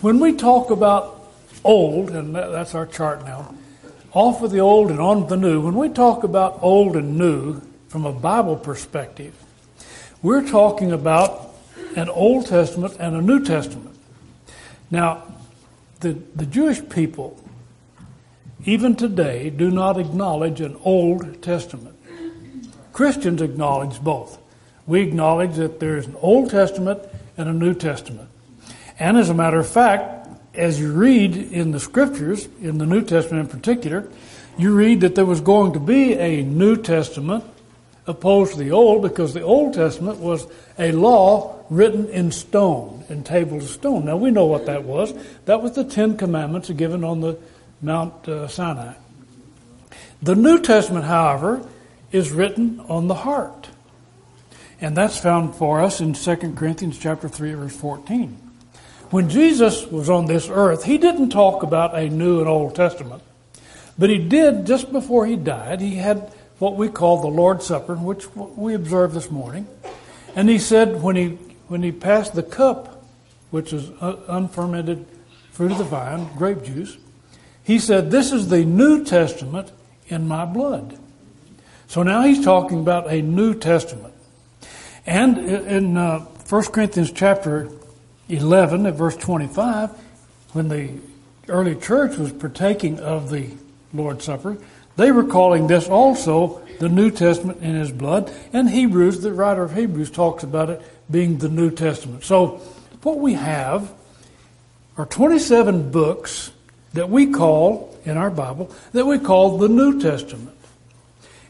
When 0.00 0.18
we 0.18 0.32
talk 0.32 0.70
about 0.70 1.30
old, 1.62 2.08
and 2.10 2.34
that's 2.34 2.74
our 2.74 2.86
chart 2.86 3.22
now, 3.26 3.54
off 4.12 4.40
of 4.42 4.50
the 4.50 4.60
old 4.60 4.90
and 4.90 4.98
on 4.98 5.28
the 5.28 5.36
new, 5.36 5.60
when 5.60 5.74
we 5.74 5.90
talk 5.90 6.24
about 6.24 6.58
old 6.62 6.96
and 6.96 7.18
new 7.18 7.60
from 7.88 8.06
a 8.06 8.12
Bible 8.12 8.56
perspective, 8.56 9.34
we're 10.22 10.48
talking 10.48 10.90
about 10.90 11.54
an 11.96 12.08
Old 12.08 12.46
Testament 12.46 12.96
and 12.98 13.14
a 13.14 13.20
New 13.20 13.44
Testament. 13.44 13.94
Now, 14.90 15.22
the, 16.00 16.14
the 16.34 16.46
Jewish 16.46 16.80
people, 16.88 17.38
even 18.64 18.96
today, 18.96 19.50
do 19.50 19.70
not 19.70 20.00
acknowledge 20.00 20.62
an 20.62 20.78
Old 20.82 21.42
Testament. 21.42 21.94
Christians 22.94 23.42
acknowledge 23.42 24.00
both. 24.00 24.38
We 24.86 25.02
acknowledge 25.02 25.56
that 25.56 25.78
there 25.78 25.98
is 25.98 26.06
an 26.06 26.16
Old 26.22 26.48
Testament 26.48 27.02
and 27.36 27.50
a 27.50 27.52
New 27.52 27.74
Testament. 27.74 28.30
And 29.00 29.16
as 29.16 29.30
a 29.30 29.34
matter 29.34 29.58
of 29.58 29.66
fact, 29.66 30.28
as 30.54 30.78
you 30.78 30.92
read 30.92 31.34
in 31.34 31.70
the 31.70 31.80
scriptures, 31.80 32.46
in 32.60 32.76
the 32.76 32.84
New 32.84 33.02
Testament 33.02 33.50
in 33.50 33.58
particular, 33.58 34.06
you 34.58 34.74
read 34.74 35.00
that 35.00 35.14
there 35.14 35.24
was 35.24 35.40
going 35.40 35.72
to 35.72 35.80
be 35.80 36.12
a 36.14 36.42
New 36.42 36.76
Testament 36.76 37.44
opposed 38.06 38.52
to 38.52 38.58
the 38.58 38.72
Old 38.72 39.00
because 39.00 39.32
the 39.32 39.40
Old 39.40 39.72
Testament 39.72 40.18
was 40.18 40.46
a 40.78 40.92
law 40.92 41.64
written 41.70 42.08
in 42.08 42.30
stone, 42.30 43.04
in 43.08 43.24
tables 43.24 43.64
of 43.64 43.70
stone. 43.70 44.04
Now 44.04 44.18
we 44.18 44.30
know 44.30 44.44
what 44.44 44.66
that 44.66 44.84
was. 44.84 45.14
That 45.46 45.62
was 45.62 45.72
the 45.72 45.84
Ten 45.84 46.18
Commandments 46.18 46.68
given 46.70 47.02
on 47.02 47.22
the 47.22 47.38
Mount 47.80 48.28
uh, 48.28 48.48
Sinai. 48.48 48.94
The 50.20 50.34
New 50.34 50.60
Testament, 50.60 51.06
however, 51.06 51.66
is 52.12 52.32
written 52.32 52.80
on 52.80 53.08
the 53.08 53.14
heart. 53.14 53.70
And 54.78 54.94
that's 54.94 55.18
found 55.18 55.54
for 55.54 55.80
us 55.80 56.02
in 56.02 56.12
2 56.12 56.36
Corinthians 56.54 56.98
chapter 56.98 57.28
3 57.28 57.54
verse 57.54 57.76
14. 57.76 58.49
When 59.10 59.28
Jesus 59.28 59.86
was 59.86 60.08
on 60.08 60.26
this 60.26 60.48
earth, 60.48 60.84
he 60.84 60.96
didn't 60.96 61.30
talk 61.30 61.64
about 61.64 61.98
a 61.98 62.08
New 62.08 62.38
and 62.38 62.48
Old 62.48 62.76
Testament. 62.76 63.22
But 63.98 64.08
he 64.08 64.18
did, 64.18 64.66
just 64.66 64.92
before 64.92 65.26
he 65.26 65.34
died, 65.36 65.80
he 65.80 65.96
had 65.96 66.32
what 66.58 66.76
we 66.76 66.88
call 66.88 67.20
the 67.20 67.28
Lord's 67.28 67.66
Supper, 67.66 67.96
which 67.96 68.34
we 68.36 68.74
observed 68.74 69.14
this 69.14 69.30
morning. 69.30 69.66
And 70.36 70.48
he 70.48 70.58
said 70.58 71.02
when 71.02 71.16
he, 71.16 71.30
when 71.66 71.82
he 71.82 71.90
passed 71.90 72.34
the 72.34 72.42
cup, 72.42 73.04
which 73.50 73.72
is 73.72 73.90
unfermented 74.00 75.04
fruit 75.50 75.72
of 75.72 75.78
the 75.78 75.84
vine, 75.84 76.28
grape 76.36 76.62
juice, 76.62 76.96
he 77.64 77.78
said, 77.80 78.10
This 78.10 78.30
is 78.30 78.48
the 78.48 78.64
New 78.64 79.04
Testament 79.04 79.72
in 80.06 80.28
my 80.28 80.44
blood. 80.44 80.98
So 81.88 82.04
now 82.04 82.22
he's 82.22 82.44
talking 82.44 82.78
about 82.78 83.10
a 83.10 83.22
New 83.22 83.54
Testament. 83.54 84.14
And 85.04 85.38
in 85.38 85.96
uh, 85.96 86.20
1 86.20 86.64
Corinthians 86.66 87.10
chapter 87.10 87.70
11 88.30 88.86
at 88.86 88.94
verse 88.94 89.16
25, 89.16 89.90
when 90.52 90.68
the 90.68 90.90
early 91.48 91.74
church 91.74 92.16
was 92.16 92.32
partaking 92.32 93.00
of 93.00 93.30
the 93.30 93.48
Lord's 93.92 94.24
Supper, 94.24 94.56
they 94.96 95.10
were 95.10 95.24
calling 95.24 95.66
this 95.66 95.88
also 95.88 96.60
the 96.78 96.88
New 96.88 97.10
Testament 97.10 97.62
in 97.62 97.74
his 97.74 97.90
blood. 97.90 98.32
And 98.52 98.68
Hebrews, 98.68 99.20
the 99.20 99.32
writer 99.32 99.62
of 99.62 99.74
Hebrews 99.74 100.10
talks 100.10 100.42
about 100.42 100.70
it 100.70 100.82
being 101.10 101.38
the 101.38 101.48
New 101.48 101.70
Testament. 101.70 102.24
So 102.24 102.60
what 103.02 103.18
we 103.18 103.34
have 103.34 103.92
are 104.96 105.06
27 105.06 105.90
books 105.90 106.52
that 106.92 107.08
we 107.08 107.26
call, 107.28 107.96
in 108.04 108.16
our 108.16 108.30
Bible, 108.30 108.70
that 108.92 109.06
we 109.06 109.18
call 109.18 109.58
the 109.58 109.68
New 109.68 110.00
Testament. 110.00 110.56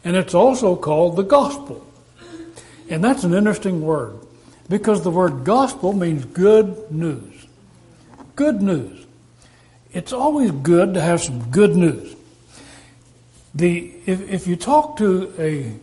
And 0.05 0.17
it's 0.17 0.35
also 0.35 0.77
called 0.77 1.17
the 1.17 1.23
gospel. 1.23 1.87
And 2.89 3.05
that's 3.05 3.25
an 3.25 3.35
interesting 3.35 3.83
word 3.83 4.19
because 4.71 5.03
the 5.03 5.11
word 5.11 5.45
gospel 5.45 5.93
means 5.93 6.25
good 6.25 6.91
news. 6.91 7.47
Good 8.37 8.63
news. 8.63 9.05
It's 9.93 10.15
always 10.15 10.51
good 10.51 10.95
to 10.95 11.01
have 11.03 11.21
some 11.21 11.51
good 11.51 11.77
news. 11.77 12.17
The, 13.55 13.93
if, 14.07 14.31
if 14.31 14.47
you 14.47 14.57
talk 14.57 14.97
to 14.99 15.35
a 15.39 15.75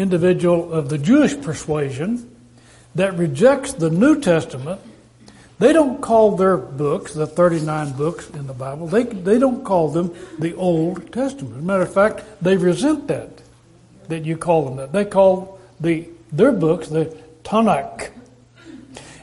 individual 0.00 0.72
of 0.72 0.88
the 0.88 0.96
Jewish 0.96 1.38
persuasion 1.38 2.34
that 2.94 3.18
rejects 3.18 3.74
the 3.74 3.90
New 3.90 4.20
Testament, 4.20 4.80
they 5.58 5.72
don't 5.72 6.00
call 6.00 6.36
their 6.36 6.56
books, 6.56 7.12
the 7.12 7.26
39 7.26 7.92
books 7.92 8.30
in 8.30 8.46
the 8.46 8.54
Bible, 8.54 8.86
they, 8.86 9.02
they 9.02 9.38
don't 9.38 9.64
call 9.64 9.90
them 9.90 10.14
the 10.38 10.54
Old 10.54 11.12
Testament. 11.12 11.56
As 11.56 11.62
a 11.62 11.66
matter 11.66 11.82
of 11.82 11.92
fact, 11.92 12.22
they 12.40 12.56
resent 12.56 13.08
that 13.08 13.42
that 14.08 14.24
you 14.24 14.36
call 14.36 14.64
them 14.64 14.76
that. 14.76 14.92
They 14.92 15.04
call 15.04 15.58
the 15.80 16.08
their 16.32 16.52
books 16.52 16.88
the 16.88 17.16
Tanakh. 17.44 18.10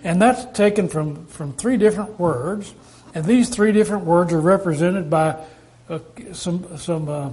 And 0.04 0.22
that's 0.22 0.46
taken 0.58 0.90
from, 0.90 1.26
from 1.28 1.54
three 1.54 1.78
different 1.78 2.20
words. 2.20 2.74
And 3.16 3.26
these 3.26 3.50
three 3.50 3.72
different 3.72 4.06
words 4.06 4.34
are 4.34 4.42
represented 4.42 5.10
by 5.10 5.38
uh, 5.90 6.00
some, 6.34 6.78
some 6.78 7.10
uh, 7.10 7.30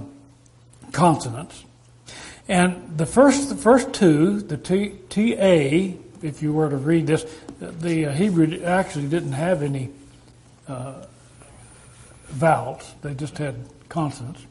consonants. 0.91 1.65
And 2.47 2.97
the 2.97 3.05
first, 3.05 3.49
the 3.49 3.55
first 3.55 3.93
two, 3.93 4.41
the 4.41 4.57
T, 4.57 4.95
T-A, 5.09 5.97
if 6.21 6.41
you 6.41 6.53
were 6.53 6.69
to 6.69 6.77
read 6.77 7.07
this, 7.07 7.25
the 7.59 8.07
uh, 8.07 8.13
Hebrew 8.13 8.63
actually 8.63 9.07
didn't 9.07 9.33
have 9.33 9.63
any 9.63 9.89
uh, 10.67 11.05
vowels. 12.27 12.93
They 13.01 13.13
just 13.13 13.37
had 13.37 13.55
consonants. 13.89 14.45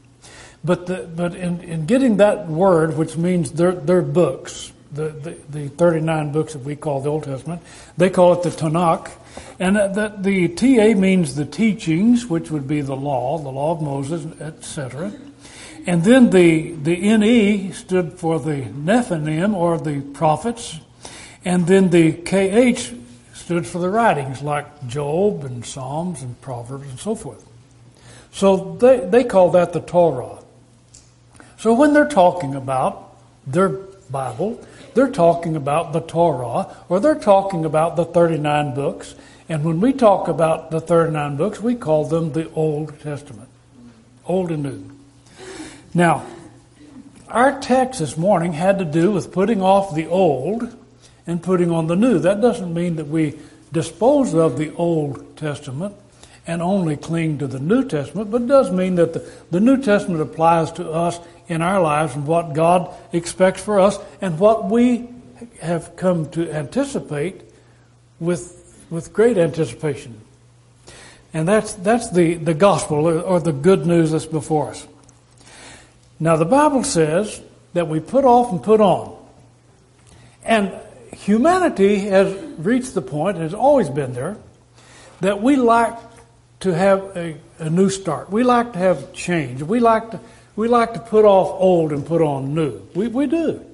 But, 0.62 0.86
the, 0.86 1.08
but 1.14 1.34
in, 1.34 1.60
in 1.62 1.86
getting 1.86 2.18
that 2.18 2.48
word, 2.48 2.96
which 2.96 3.16
means 3.16 3.52
their, 3.52 3.72
their 3.72 4.02
books, 4.02 4.72
the, 4.92 5.08
the, 5.10 5.30
the 5.48 5.68
39 5.68 6.32
books 6.32 6.52
that 6.54 6.62
we 6.62 6.76
call 6.76 7.00
the 7.00 7.10
Old 7.10 7.24
Testament, 7.24 7.62
they 7.96 8.10
call 8.10 8.32
it 8.34 8.42
the 8.42 8.50
Tanakh. 8.50 9.10
And 9.58 9.76
the, 9.76 10.14
the 10.18 10.48
TA 10.48 10.98
means 10.98 11.34
the 11.34 11.44
teachings, 11.44 12.26
which 12.26 12.50
would 12.50 12.66
be 12.66 12.80
the 12.80 12.96
law, 12.96 13.38
the 13.38 13.50
law 13.50 13.72
of 13.72 13.82
Moses, 13.82 14.26
etc. 14.40 15.12
And 15.86 16.04
then 16.04 16.30
the, 16.30 16.72
the 16.72 17.16
NE 17.16 17.72
stood 17.72 18.14
for 18.14 18.40
the 18.40 18.62
Nephilim, 18.62 19.54
or 19.54 19.78
the 19.78 20.00
prophets. 20.00 20.78
And 21.44 21.66
then 21.66 21.90
the 21.90 22.12
KH 22.12 22.94
stood 23.34 23.66
for 23.66 23.78
the 23.78 23.88
writings, 23.88 24.42
like 24.42 24.86
Job 24.86 25.44
and 25.44 25.64
Psalms 25.64 26.22
and 26.22 26.40
Proverbs 26.40 26.88
and 26.88 26.98
so 26.98 27.14
forth. 27.14 27.46
So 28.32 28.76
they, 28.80 29.00
they 29.00 29.24
call 29.24 29.50
that 29.52 29.72
the 29.72 29.80
Torah. 29.80 30.38
So 31.58 31.74
when 31.74 31.92
they're 31.92 32.08
talking 32.08 32.54
about 32.54 33.16
their 33.46 33.68
Bible, 33.68 34.64
they're 34.94 35.10
talking 35.10 35.56
about 35.56 35.92
the 35.92 36.00
Torah, 36.00 36.74
or 36.88 37.00
they're 37.00 37.14
talking 37.14 37.64
about 37.64 37.96
the 37.96 38.04
39 38.04 38.74
books. 38.74 39.14
And 39.48 39.64
when 39.64 39.80
we 39.80 39.92
talk 39.92 40.28
about 40.28 40.70
the 40.70 40.80
39 40.80 41.36
books, 41.36 41.60
we 41.60 41.74
call 41.74 42.04
them 42.04 42.32
the 42.32 42.50
Old 42.52 42.98
Testament. 43.00 43.48
Old 44.26 44.50
and 44.50 44.62
New. 44.62 44.90
Now, 45.92 46.24
our 47.28 47.60
text 47.60 48.00
this 48.00 48.16
morning 48.16 48.52
had 48.52 48.78
to 48.78 48.84
do 48.84 49.12
with 49.12 49.32
putting 49.32 49.62
off 49.62 49.94
the 49.94 50.06
old 50.06 50.76
and 51.26 51.42
putting 51.42 51.70
on 51.70 51.86
the 51.86 51.96
new. 51.96 52.18
That 52.18 52.40
doesn't 52.40 52.72
mean 52.72 52.96
that 52.96 53.06
we 53.06 53.38
dispose 53.72 54.34
of 54.34 54.58
the 54.58 54.74
Old 54.74 55.36
Testament 55.36 55.94
and 56.50 56.60
only 56.60 56.96
cling 56.96 57.38
to 57.38 57.46
the 57.46 57.60
New 57.60 57.86
Testament, 57.86 58.28
but 58.28 58.48
does 58.48 58.72
mean 58.72 58.96
that 58.96 59.12
the, 59.12 59.24
the 59.52 59.60
New 59.60 59.80
Testament 59.80 60.20
applies 60.20 60.72
to 60.72 60.90
us 60.90 61.20
in 61.46 61.62
our 61.62 61.80
lives 61.80 62.16
and 62.16 62.26
what 62.26 62.54
God 62.54 62.92
expects 63.12 63.62
for 63.62 63.78
us 63.78 64.00
and 64.20 64.36
what 64.36 64.68
we 64.68 65.08
have 65.60 65.94
come 65.94 66.28
to 66.30 66.50
anticipate 66.50 67.42
with, 68.18 68.84
with 68.90 69.12
great 69.12 69.38
anticipation. 69.38 70.20
And 71.32 71.46
that's, 71.46 71.74
that's 71.74 72.10
the, 72.10 72.34
the 72.34 72.54
gospel 72.54 73.06
or 73.06 73.38
the 73.38 73.52
good 73.52 73.86
news 73.86 74.10
that's 74.10 74.26
before 74.26 74.70
us. 74.70 74.88
Now, 76.18 76.34
the 76.34 76.44
Bible 76.44 76.82
says 76.82 77.40
that 77.74 77.86
we 77.86 78.00
put 78.00 78.24
off 78.24 78.50
and 78.50 78.60
put 78.60 78.80
on. 78.80 79.16
And 80.42 80.72
humanity 81.12 82.00
has 82.08 82.36
reached 82.58 82.94
the 82.94 83.02
point, 83.02 83.36
has 83.36 83.54
always 83.54 83.88
been 83.88 84.14
there, 84.14 84.36
that 85.20 85.40
we 85.40 85.54
like 85.54 85.96
to 86.60 86.74
have 86.74 87.16
a, 87.16 87.36
a 87.58 87.70
new 87.70 87.90
start. 87.90 88.30
We 88.30 88.42
like 88.42 88.72
to 88.74 88.78
have 88.78 89.12
change. 89.12 89.62
We 89.62 89.80
like 89.80 90.10
to 90.12 90.20
we 90.56 90.68
like 90.68 90.94
to 90.94 91.00
put 91.00 91.24
off 91.24 91.58
old 91.58 91.92
and 91.92 92.04
put 92.04 92.20
on 92.20 92.54
new. 92.54 92.86
We, 92.94 93.08
we 93.08 93.26
do. 93.26 93.64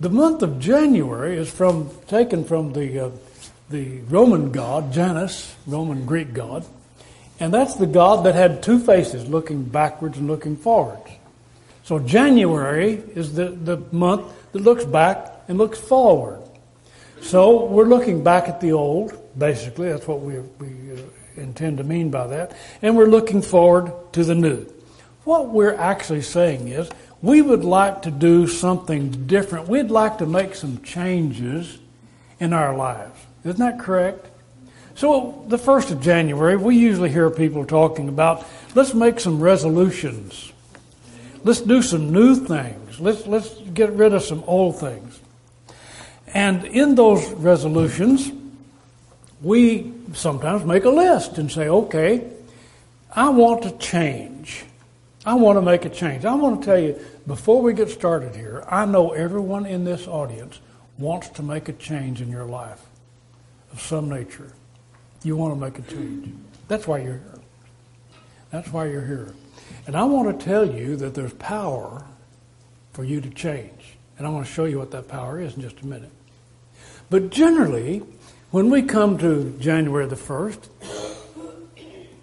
The 0.00 0.10
month 0.10 0.42
of 0.42 0.58
January 0.58 1.36
is 1.36 1.48
from 1.50 1.90
taken 2.08 2.44
from 2.44 2.72
the 2.72 3.06
uh, 3.06 3.10
the 3.70 4.00
Roman 4.02 4.50
god 4.50 4.92
Janus, 4.92 5.54
Roman 5.66 6.04
Greek 6.04 6.34
god, 6.34 6.64
and 7.38 7.54
that's 7.54 7.76
the 7.76 7.86
god 7.86 8.24
that 8.26 8.34
had 8.34 8.62
two 8.62 8.78
faces, 8.78 9.28
looking 9.28 9.62
backwards 9.62 10.18
and 10.18 10.26
looking 10.26 10.56
forwards. 10.56 11.10
So 11.84 11.98
January 11.98 13.02
is 13.14 13.34
the, 13.34 13.50
the 13.50 13.78
month 13.90 14.32
that 14.52 14.62
looks 14.62 14.84
back 14.84 15.32
and 15.48 15.58
looks 15.58 15.78
forward. 15.78 16.40
So 17.20 17.66
we're 17.66 17.86
looking 17.86 18.22
back 18.22 18.48
at 18.48 18.60
the 18.60 18.72
old, 18.72 19.12
basically. 19.38 19.88
That's 19.90 20.06
what 20.06 20.20
we, 20.20 20.38
we 20.38 20.91
intend 21.36 21.78
to 21.78 21.84
mean 21.84 22.10
by 22.10 22.26
that. 22.28 22.56
And 22.80 22.96
we're 22.96 23.06
looking 23.06 23.42
forward 23.42 23.92
to 24.12 24.24
the 24.24 24.34
new. 24.34 24.66
What 25.24 25.48
we're 25.48 25.74
actually 25.74 26.22
saying 26.22 26.68
is 26.68 26.90
we 27.20 27.40
would 27.42 27.64
like 27.64 28.02
to 28.02 28.10
do 28.10 28.46
something 28.46 29.26
different. 29.26 29.68
We'd 29.68 29.90
like 29.90 30.18
to 30.18 30.26
make 30.26 30.54
some 30.54 30.82
changes 30.82 31.78
in 32.40 32.52
our 32.52 32.76
lives. 32.76 33.18
Isn't 33.44 33.60
that 33.60 33.78
correct? 33.78 34.28
So, 34.94 35.44
the 35.48 35.56
1st 35.56 35.92
of 35.92 36.00
January, 36.02 36.56
we 36.56 36.76
usually 36.76 37.10
hear 37.10 37.30
people 37.30 37.64
talking 37.64 38.08
about 38.08 38.44
let's 38.74 38.92
make 38.92 39.20
some 39.20 39.40
resolutions. 39.40 40.52
Let's 41.44 41.60
do 41.60 41.82
some 41.82 42.12
new 42.12 42.36
things. 42.36 43.00
Let's, 43.00 43.26
let's 43.26 43.48
get 43.74 43.90
rid 43.92 44.12
of 44.12 44.22
some 44.22 44.44
old 44.46 44.78
things. 44.78 45.20
And 46.34 46.64
in 46.64 46.94
those 46.94 47.28
resolutions, 47.32 48.30
we 49.42 49.92
sometimes 50.14 50.64
make 50.64 50.84
a 50.84 50.90
list 50.90 51.38
and 51.38 51.50
say, 51.50 51.68
okay, 51.68 52.30
I 53.14 53.28
want 53.30 53.62
to 53.64 53.76
change. 53.78 54.64
I 55.24 55.34
want 55.34 55.56
to 55.56 55.62
make 55.62 55.84
a 55.84 55.90
change. 55.90 56.24
I 56.24 56.34
want 56.34 56.60
to 56.60 56.66
tell 56.66 56.78
you, 56.78 56.98
before 57.26 57.62
we 57.62 57.74
get 57.74 57.90
started 57.90 58.34
here, 58.34 58.64
I 58.68 58.86
know 58.86 59.12
everyone 59.12 59.66
in 59.66 59.84
this 59.84 60.06
audience 60.06 60.60
wants 60.98 61.28
to 61.30 61.42
make 61.42 61.68
a 61.68 61.72
change 61.72 62.20
in 62.20 62.28
your 62.28 62.44
life 62.44 62.80
of 63.72 63.80
some 63.80 64.08
nature. 64.08 64.52
You 65.22 65.36
want 65.36 65.54
to 65.54 65.60
make 65.60 65.78
a 65.78 65.82
change. 65.82 66.34
That's 66.68 66.86
why 66.86 66.98
you're 66.98 67.18
here. 67.18 67.38
That's 68.50 68.72
why 68.72 68.86
you're 68.86 69.06
here. 69.06 69.34
And 69.86 69.96
I 69.96 70.04
want 70.04 70.38
to 70.38 70.44
tell 70.44 70.64
you 70.64 70.96
that 70.96 71.14
there's 71.14 71.32
power 71.34 72.04
for 72.92 73.04
you 73.04 73.20
to 73.20 73.30
change. 73.30 73.96
And 74.18 74.26
I 74.26 74.30
want 74.30 74.46
to 74.46 74.52
show 74.52 74.64
you 74.64 74.78
what 74.78 74.90
that 74.92 75.08
power 75.08 75.40
is 75.40 75.54
in 75.54 75.62
just 75.62 75.80
a 75.80 75.86
minute. 75.86 76.10
But 77.10 77.30
generally, 77.30 78.02
when 78.52 78.68
we 78.68 78.82
come 78.82 79.16
to 79.16 79.56
January 79.58 80.06
the 80.06 80.14
1st, 80.14 80.68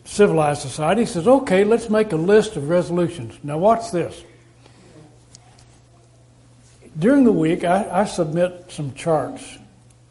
civilized 0.06 0.62
society 0.62 1.06
says, 1.06 1.28
okay, 1.28 1.64
let's 1.64 1.90
make 1.90 2.12
a 2.12 2.16
list 2.16 2.56
of 2.56 2.70
resolutions. 2.70 3.38
Now, 3.44 3.58
watch 3.58 3.92
this. 3.92 4.24
During 6.98 7.24
the 7.24 7.32
week, 7.32 7.64
I, 7.64 8.02
I 8.02 8.06
submit 8.06 8.66
some 8.70 8.94
charts 8.94 9.58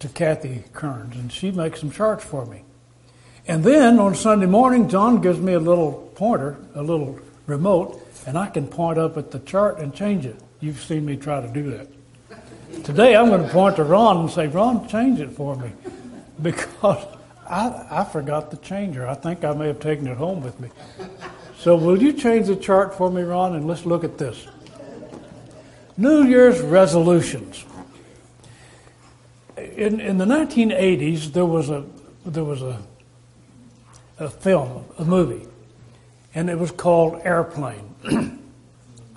to 0.01 0.09
Kathy 0.09 0.65
Kearns, 0.73 1.15
and 1.15 1.33
she 1.33 1.53
makes 1.53 1.81
some 1.81 1.93
charts 1.93 2.25
for 2.25 2.45
me. 2.47 2.65
And 3.47 3.63
then 3.63 4.01
on 4.01 4.17
Sunday 4.17 4.47
morning, 4.47 4.89
John 4.89 5.21
gives 5.21 5.39
me 5.39 5.53
a 5.53 5.61
little 5.61 6.11
pointer, 6.17 6.57
a 6.75 6.83
little 6.83 7.19
remote, 7.47 8.05
and 8.27 8.37
I 8.37 8.49
can 8.49 8.67
point 8.67 8.99
up 8.99 9.17
at 9.17 9.31
the 9.31 9.39
chart 9.39 9.79
and 9.79 9.95
change 9.95 10.27
it. 10.27 10.37
You've 10.59 10.83
seen 10.83 11.07
me 11.07 11.17
try 11.17 11.41
to 11.41 11.49
do 11.49 11.71
that. 11.71 12.85
Today, 12.85 13.15
I'm 13.15 13.29
going 13.29 13.45
to 13.45 13.49
point 13.51 13.77
to 13.77 13.85
Ron 13.85 14.19
and 14.23 14.31
say, 14.31 14.49
Ron, 14.49 14.89
change 14.89 15.21
it 15.21 15.31
for 15.31 15.55
me. 15.55 15.71
Because 16.43 17.05
I, 17.49 17.87
I 17.91 18.05
forgot 18.05 18.51
the 18.51 18.59
changer. 18.59 19.07
I 19.07 19.15
think 19.15 19.45
I 19.45 19.53
may 19.53 19.67
have 19.67 19.81
taken 19.81 20.07
it 20.07 20.17
home 20.17 20.43
with 20.43 20.61
me. 20.61 20.69
So, 21.59 21.75
will 21.75 22.01
you 22.01 22.13
change 22.13 22.47
the 22.47 22.55
chart 22.55 22.95
for 22.95 23.11
me, 23.11 23.23
Ron? 23.23 23.57
And 23.57 23.67
let's 23.67 23.85
look 23.85 24.05
at 24.05 24.19
this. 24.19 24.47
New 25.97 26.23
Year's 26.23 26.61
resolutions. 26.61 27.65
In, 29.57 29.99
in 30.01 30.19
the 30.19 30.25
1980s, 30.25 31.33
there 31.33 31.47
was 31.47 31.71
a 31.71 31.85
there 32.25 32.45
was 32.45 32.63
a 32.63 32.81
a 34.19 34.29
film, 34.29 34.85
a 34.99 35.05
movie, 35.05 35.47
and 36.35 36.51
it 36.51 36.59
was 36.59 36.71
called 36.71 37.21
Airplane. 37.25 37.95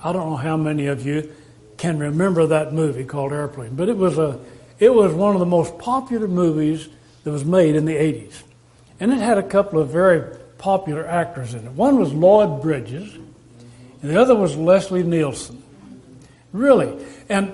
I 0.03 0.13
don't 0.13 0.29
know 0.29 0.35
how 0.38 0.57
many 0.57 0.88
of 0.88 1.06
you 1.06 1.31
can 1.77 2.00
remember 2.00 2.47
that 2.47 2.74
movie 2.74 3.06
called 3.06 3.33
Airplane, 3.33 3.75
but 3.75 3.89
it 3.89 3.97
was 3.97 4.17
a 4.17 4.39
it 4.79 4.94
was 4.94 5.13
one 5.13 5.35
of 5.35 5.39
the 5.39 5.45
most 5.45 5.77
popular 5.77 6.27
movies 6.27 6.89
that 7.23 7.31
was 7.31 7.45
made 7.45 7.75
in 7.75 7.85
the 7.85 7.95
80s. 7.95 8.44
And 9.00 9.12
it 9.12 9.19
had 9.19 9.38
a 9.38 9.44
couple 9.44 9.79
of 9.79 9.89
very 9.89 10.38
popular 10.57 11.07
actors 11.07 11.53
in 11.53 11.65
it. 11.65 11.71
One 11.71 11.97
was 11.97 12.13
Lloyd 12.13 12.62
Bridges, 12.62 13.13
and 14.01 14.12
the 14.12 14.19
other 14.19 14.35
was 14.35 14.56
Leslie 14.56 15.03
Nielsen. 15.03 15.62
Really. 16.53 17.03
And 17.29 17.53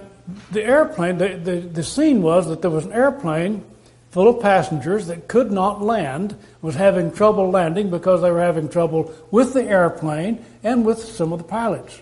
the 0.52 0.64
airplane, 0.64 1.18
the, 1.18 1.30
the, 1.30 1.60
the 1.60 1.84
scene 1.84 2.22
was 2.22 2.48
that 2.48 2.62
there 2.62 2.72
was 2.72 2.86
an 2.86 2.94
airplane 2.94 3.64
full 4.12 4.30
of 4.30 4.42
passengers 4.42 5.08
that 5.08 5.28
could 5.28 5.52
not 5.52 5.82
land, 5.82 6.36
was 6.62 6.76
having 6.76 7.12
trouble 7.12 7.50
landing 7.50 7.90
because 7.90 8.22
they 8.22 8.32
were 8.32 8.42
having 8.42 8.68
trouble 8.70 9.14
with 9.32 9.54
the 9.54 9.64
airplane 9.64 10.44
and 10.64 10.86
with 10.86 11.00
some 11.00 11.32
of 11.32 11.40
the 11.40 11.46
pilots. 11.46 12.02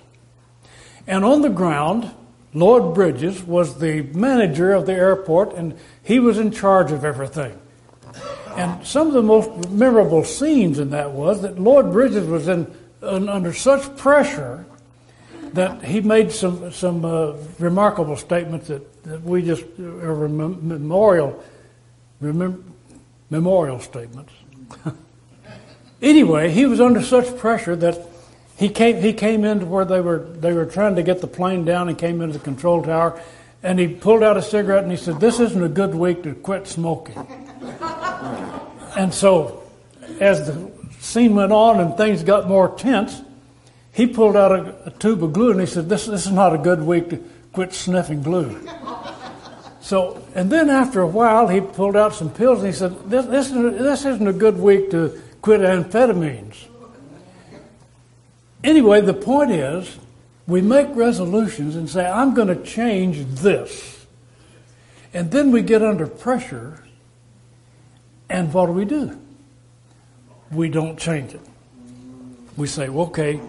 And 1.07 1.23
on 1.23 1.41
the 1.41 1.49
ground, 1.49 2.11
Lloyd 2.55 2.95
Bridges 2.95 3.43
was 3.43 3.79
the 3.79 4.01
manager 4.01 4.71
of 4.71 4.85
the 4.85 4.93
airport 4.93 5.53
and 5.53 5.77
he 6.01 6.19
was 6.19 6.39
in 6.39 6.51
charge 6.51 6.91
of 6.91 7.03
everything. 7.03 7.59
And 8.55 8.87
some 8.87 9.07
of 9.07 9.13
the 9.13 9.21
most 9.21 9.69
memorable 9.69 10.23
scenes 10.23 10.79
in 10.79 10.91
that 10.91 11.11
was 11.11 11.41
that 11.41 11.59
Lloyd 11.59 11.91
Bridges 11.91 12.25
was 12.25 12.47
in, 12.47 12.73
in 13.01 13.27
under 13.27 13.53
such 13.53 13.97
pressure 13.97 14.65
that 15.51 15.83
he 15.83 15.99
made 15.99 16.31
some 16.31 16.71
some 16.71 17.03
uh, 17.03 17.33
remarkable 17.59 18.15
statements 18.15 18.67
that, 18.67 19.03
that 19.03 19.21
we 19.21 19.41
just 19.41 19.63
are 19.79 20.27
memorial 20.27 21.43
remember, 22.21 22.61
memorial 23.29 23.79
statements. 23.79 24.33
anyway, 26.01 26.51
he 26.51 26.65
was 26.65 26.79
under 26.79 27.01
such 27.01 27.37
pressure 27.37 27.75
that 27.75 27.99
he 28.57 28.69
came 28.69 29.01
he 29.01 29.13
came 29.13 29.43
into 29.43 29.65
where 29.65 29.85
they 29.85 30.01
were 30.01 30.19
they 30.19 30.53
were 30.53 30.65
trying 30.65 30.95
to 30.95 31.03
get 31.03 31.21
the 31.21 31.27
plane 31.27 31.65
down 31.65 31.89
and 31.89 31.97
came 31.97 32.21
into 32.21 32.37
the 32.37 32.43
control 32.43 32.81
tower 32.83 33.21
and 33.65 33.79
he 33.79 33.87
pulled 33.87 34.21
out 34.21 34.37
a 34.37 34.43
cigarette 34.43 34.83
and 34.83 34.91
he 34.91 34.97
said, 34.97 35.19
This 35.19 35.39
isn't 35.39 35.63
a 35.63 35.67
good 35.67 35.95
week 35.95 36.21
to 36.23 36.35
quit 36.35 36.67
smoking. 36.67 37.17
and 38.95 39.11
so 39.11 39.63
as 40.19 40.45
the 40.45 40.71
scene 40.99 41.33
went 41.33 41.51
on 41.51 41.79
and 41.79 41.97
things 41.97 42.21
got 42.21 42.47
more 42.47 42.75
tense, 42.77 43.21
he 43.91 44.05
pulled 44.05 44.35
out 44.35 44.51
a, 44.51 44.75
a 44.85 44.91
tube 44.91 45.23
of 45.23 45.33
glue 45.33 45.51
and 45.51 45.59
he 45.59 45.65
said, 45.65 45.89
this, 45.89 46.05
this 46.05 46.27
is 46.27 46.31
not 46.31 46.53
a 46.53 46.57
good 46.57 46.81
week 46.81 47.09
to 47.09 47.23
quit 47.53 47.73
sniffing 47.73 48.21
glue. 48.21 48.67
So, 49.81 50.25
and 50.33 50.51
then 50.51 50.71
after 50.71 51.01
a 51.01 51.07
while, 51.07 51.47
he 51.47 51.61
pulled 51.61 51.95
out 51.95 52.15
some 52.15 52.31
pills 52.31 52.57
and 52.57 52.67
he 52.67 52.73
said, 52.73 53.07
this, 53.07 53.27
this, 53.27 53.45
isn't, 53.51 53.77
this 53.77 54.03
isn't 54.03 54.27
a 54.27 54.33
good 54.33 54.57
week 54.57 54.89
to 54.89 55.21
quit 55.43 55.61
amphetamines. 55.61 56.55
Anyway, 58.65 58.99
the 58.99 59.13
point 59.13 59.51
is, 59.51 59.99
we 60.47 60.59
make 60.59 60.87
resolutions 60.95 61.75
and 61.75 61.87
say, 61.87 62.03
I'm 62.03 62.33
going 62.33 62.47
to 62.47 62.63
change 62.63 63.23
this. 63.39 64.07
And 65.13 65.29
then 65.29 65.51
we 65.51 65.61
get 65.61 65.83
under 65.83 66.07
pressure, 66.07 66.83
and 68.27 68.51
what 68.51 68.65
do 68.65 68.71
we 68.71 68.85
do? 68.85 69.21
We 70.51 70.69
don't 70.69 70.97
change 70.97 71.35
it. 71.35 71.41
We 72.57 72.65
say, 72.65 72.89
well, 72.89 73.05
okay, 73.05 73.39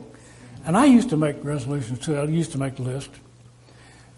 and 0.67 0.77
I 0.77 0.85
used 0.85 1.09
to 1.09 1.17
make 1.17 1.43
resolutions 1.43 1.99
too. 2.01 2.19
I 2.19 2.25
used 2.25 2.53
to 2.53 2.59
make 2.59 2.79
lists. 2.79 3.19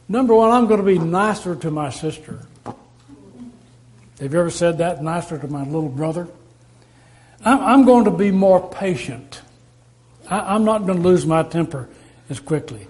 Number 0.08 0.34
one, 0.34 0.50
I'm 0.50 0.66
going 0.66 0.80
to 0.80 0.86
be 0.86 0.98
nicer 0.98 1.54
to 1.54 1.70
my 1.70 1.90
sister. 1.90 2.44
Have 2.64 4.32
you 4.32 4.40
ever 4.40 4.50
said 4.50 4.78
that? 4.78 5.00
Nicer 5.00 5.38
to 5.38 5.46
my 5.46 5.62
little 5.62 5.90
brother? 5.90 6.26
I'm 7.44 7.84
going 7.84 8.04
to 8.06 8.10
be 8.10 8.32
more 8.32 8.68
patient. 8.68 9.42
I'm 10.30 10.64
not 10.64 10.86
going 10.86 10.98
to 10.98 11.04
lose 11.04 11.24
my 11.24 11.42
temper 11.42 11.88
as 12.28 12.40
quickly. 12.40 12.86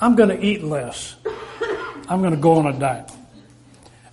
I'm 0.00 0.16
going 0.16 0.30
to 0.30 0.42
eat 0.42 0.62
less. 0.62 1.16
I'm 2.08 2.20
going 2.20 2.34
to 2.34 2.40
go 2.40 2.54
on 2.54 2.66
a 2.66 2.78
diet. 2.78 3.10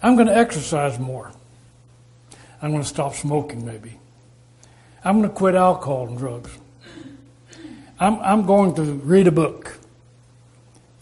I'm 0.03 0.15
going 0.15 0.27
to 0.27 0.35
exercise 0.35 0.99
more. 0.99 1.31
I'm 2.61 2.71
going 2.71 2.83
to 2.83 2.87
stop 2.87 3.15
smoking, 3.15 3.65
maybe. 3.65 3.97
I'm 5.03 5.19
going 5.19 5.29
to 5.29 5.35
quit 5.35 5.55
alcohol 5.55 6.07
and 6.07 6.17
drugs. 6.17 6.51
I'm, 7.99 8.19
I'm 8.19 8.45
going 8.45 8.75
to 8.75 8.83
read 8.83 9.27
a 9.27 9.31
book. 9.31 9.77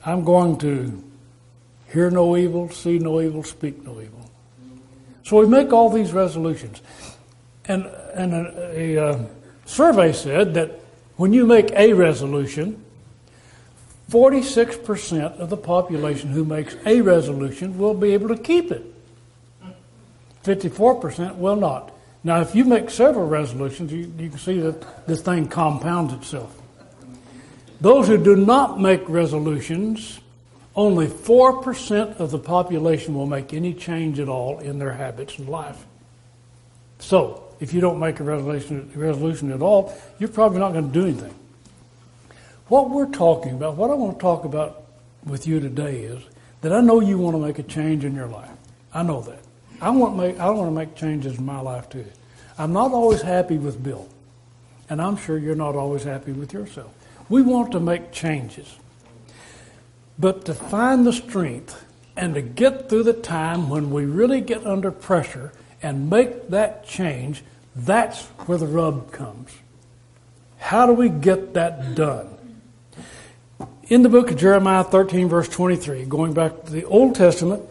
I'm 0.05 0.24
going 0.24 0.58
to 0.60 1.03
hear 1.91 2.12
no 2.12 2.38
evil, 2.38 2.70
see 2.70 3.00
no 3.00 3.22
evil, 3.22 3.44
speak 3.44 3.84
no 3.84 4.00
evil. 4.00 4.29
So 5.24 5.39
we 5.39 5.48
make 5.48 5.74
all 5.74 5.89
these 5.89 6.13
resolutions. 6.13 6.82
And, 7.65 7.86
and 8.13 8.34
a, 8.34 8.79
a, 8.79 8.96
a 8.96 9.05
uh, 9.08 9.25
survey 9.65 10.13
said 10.13 10.53
that 10.53 10.79
when 11.17 11.34
you 11.34 11.45
make 11.45 11.72
a 11.72 11.93
resolution, 11.93 12.84
46% 14.10 15.39
of 15.39 15.50
the 15.50 15.57
population 15.57 16.29
who 16.29 16.45
makes 16.45 16.75
a 16.86 17.01
resolution 17.01 17.77
will 17.77 17.93
be 17.93 18.13
able 18.13 18.27
to 18.29 18.38
keep 18.38 18.72
it. 18.72 18.84
54% 20.43 21.38
will 21.38 21.55
not. 21.55 21.91
Now, 22.24 22.41
if 22.41 22.55
you 22.55 22.65
make 22.65 22.89
several 22.89 23.27
resolutions, 23.27 23.91
you, 23.91 24.12
you 24.17 24.29
can 24.29 24.38
see 24.38 24.60
that 24.60 25.07
this 25.07 25.22
thing 25.22 25.48
compounds 25.48 26.13
itself. 26.13 26.55
Those 27.81 28.07
who 28.07 28.17
do 28.17 28.36
not 28.36 28.79
make 28.79 29.07
resolutions, 29.07 30.19
only 30.75 31.07
4% 31.07 32.19
of 32.19 32.31
the 32.31 32.39
population 32.39 33.15
will 33.15 33.27
make 33.27 33.53
any 33.53 33.74
change 33.74 34.19
at 34.19 34.27
all 34.27 34.60
in 34.60 34.79
their 34.79 34.93
habits 34.93 35.38
and 35.38 35.48
life. 35.50 35.86
So, 37.00 37.45
if 37.65 37.74
you 37.74 37.81
don't 37.81 38.00
make 38.00 38.19
a 38.19 38.24
resolution, 38.24 38.91
resolution 38.93 39.51
at 39.51 39.60
all, 39.60 39.91
you're 40.19 40.29
probably 40.29 40.60
not 40.60 40.72
going 40.72 40.86
to 40.86 40.93
do 40.93 41.07
anything. 41.07 41.34
What 42.67 42.91
we're 42.91 43.10
talking 43.10 43.53
about, 43.55 43.75
what 43.75 43.89
I 43.89 43.95
want 43.95 44.19
to 44.19 44.22
talk 44.22 44.45
about 44.45 44.84
with 45.25 45.48
you 45.48 45.60
today 45.60 46.01
is 46.01 46.22
that 46.62 46.72
I 46.72 46.81
know 46.81 47.00
you 47.00 47.17
want 47.17 47.36
to 47.36 47.41
make 47.41 47.57
a 47.57 47.63
change 47.63 48.05
in 48.05 48.13
your 48.13 48.27
life. 48.27 48.51
I 48.93 49.01
know 49.01 49.22
that. 49.22 49.39
I 49.81 49.89
want 49.89 50.13
to 50.13 50.22
make, 50.22 50.39
I 50.39 50.48
want 50.51 50.67
to 50.67 50.75
make 50.75 50.93
changes 50.93 51.39
in 51.39 51.45
my 51.45 51.60
life 51.60 51.89
too. 51.89 52.05
I'm 52.60 52.72
not 52.72 52.91
always 52.91 53.24
happy 53.24 53.57
with 53.57 53.81
Bill. 53.81 54.07
And 54.88 55.01
I'm 55.01 55.17
sure 55.17 55.39
you're 55.39 55.55
not 55.55 55.75
always 55.75 56.03
happy 56.03 56.34
with 56.34 56.53
yourself. 56.53 56.93
We 57.29 57.41
want 57.41 57.72
to 57.72 57.79
make 57.79 58.12
changes. 58.12 58.77
But 60.19 60.45
to 60.45 60.53
find 60.53 61.03
the 61.03 61.13
strength 61.13 61.84
and 62.15 62.36
to 62.36 62.43
get 62.43 62.89
through 62.89 63.05
the 63.05 63.13
time 63.13 63.72
when 63.72 63.89
we 63.89 64.05
really 64.05 64.39
get 64.39 64.63
under 64.67 64.91
pressure 64.91 65.51
and 65.81 66.10
make 66.10 66.50
that 66.50 66.88
change, 66.88 67.43
that's 67.75 68.24
where 68.48 68.58
the 68.58 68.67
rub 68.67 69.12
comes. 69.12 69.51
How 70.58 70.86
do 70.86 70.94
we 70.94 71.10
get 71.10 71.53
that 71.55 71.96
done? 71.96 72.29
In 73.88 74.01
the 74.01 74.10
book 74.10 74.32
of 74.32 74.38
Jeremiah 74.38 74.84
13, 74.84 75.29
verse 75.29 75.48
23, 75.50 76.05
going 76.05 76.34
back 76.34 76.65
to 76.65 76.72
the 76.72 76.86
Old 76.86 77.13
Testament, 77.15 77.63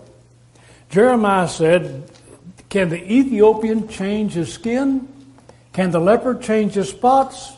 Jeremiah 0.91 1.49
said, 1.49 2.09
Can 2.69 2.89
the 2.89 3.03
Ethiopian 3.13 3.89
change 3.89 4.35
his 4.35 4.53
skin? 4.53 5.09
Can 5.73 5.91
the 5.91 5.99
leopard 5.99 6.41
change 6.41 6.75
his 6.75 6.91
spots? 6.91 7.53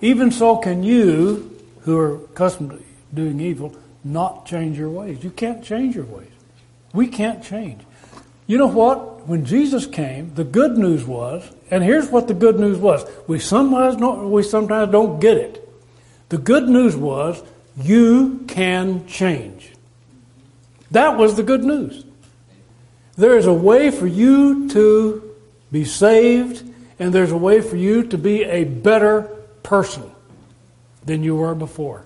Even 0.00 0.32
so, 0.32 0.56
can 0.56 0.82
you, 0.82 1.56
who 1.82 1.96
are 1.96 2.16
accustomed 2.24 2.70
to 2.70 2.82
doing 3.14 3.40
evil, 3.40 3.76
not 4.02 4.46
change 4.46 4.76
your 4.76 4.90
ways? 4.90 5.22
You 5.22 5.30
can't 5.30 5.62
change 5.62 5.94
your 5.94 6.06
ways. 6.06 6.30
We 6.92 7.06
can't 7.06 7.42
change. 7.42 7.82
You 8.52 8.58
know 8.58 8.66
what? 8.66 9.26
When 9.26 9.46
Jesus 9.46 9.86
came, 9.86 10.34
the 10.34 10.44
good 10.44 10.76
news 10.76 11.06
was, 11.06 11.50
and 11.70 11.82
here's 11.82 12.10
what 12.10 12.28
the 12.28 12.34
good 12.34 12.60
news 12.60 12.76
was. 12.76 13.02
We 13.26 13.38
sometimes 13.38 13.96
don't, 13.96 14.30
we 14.30 14.42
sometimes 14.42 14.92
don't 14.92 15.20
get 15.20 15.38
it. 15.38 15.66
The 16.28 16.36
good 16.36 16.68
news 16.68 16.94
was 16.94 17.42
you 17.80 18.44
can 18.48 19.06
change. 19.06 19.72
That 20.90 21.16
was 21.16 21.34
the 21.34 21.42
good 21.42 21.64
news. 21.64 22.04
There 23.16 23.38
is 23.38 23.46
a 23.46 23.54
way 23.54 23.90
for 23.90 24.06
you 24.06 24.68
to 24.68 25.34
be 25.70 25.86
saved, 25.86 26.62
and 26.98 27.10
there's 27.10 27.32
a 27.32 27.38
way 27.38 27.62
for 27.62 27.76
you 27.76 28.02
to 28.08 28.18
be 28.18 28.44
a 28.44 28.64
better 28.64 29.30
person 29.62 30.10
than 31.06 31.22
you 31.22 31.36
were 31.36 31.54
before. 31.54 32.04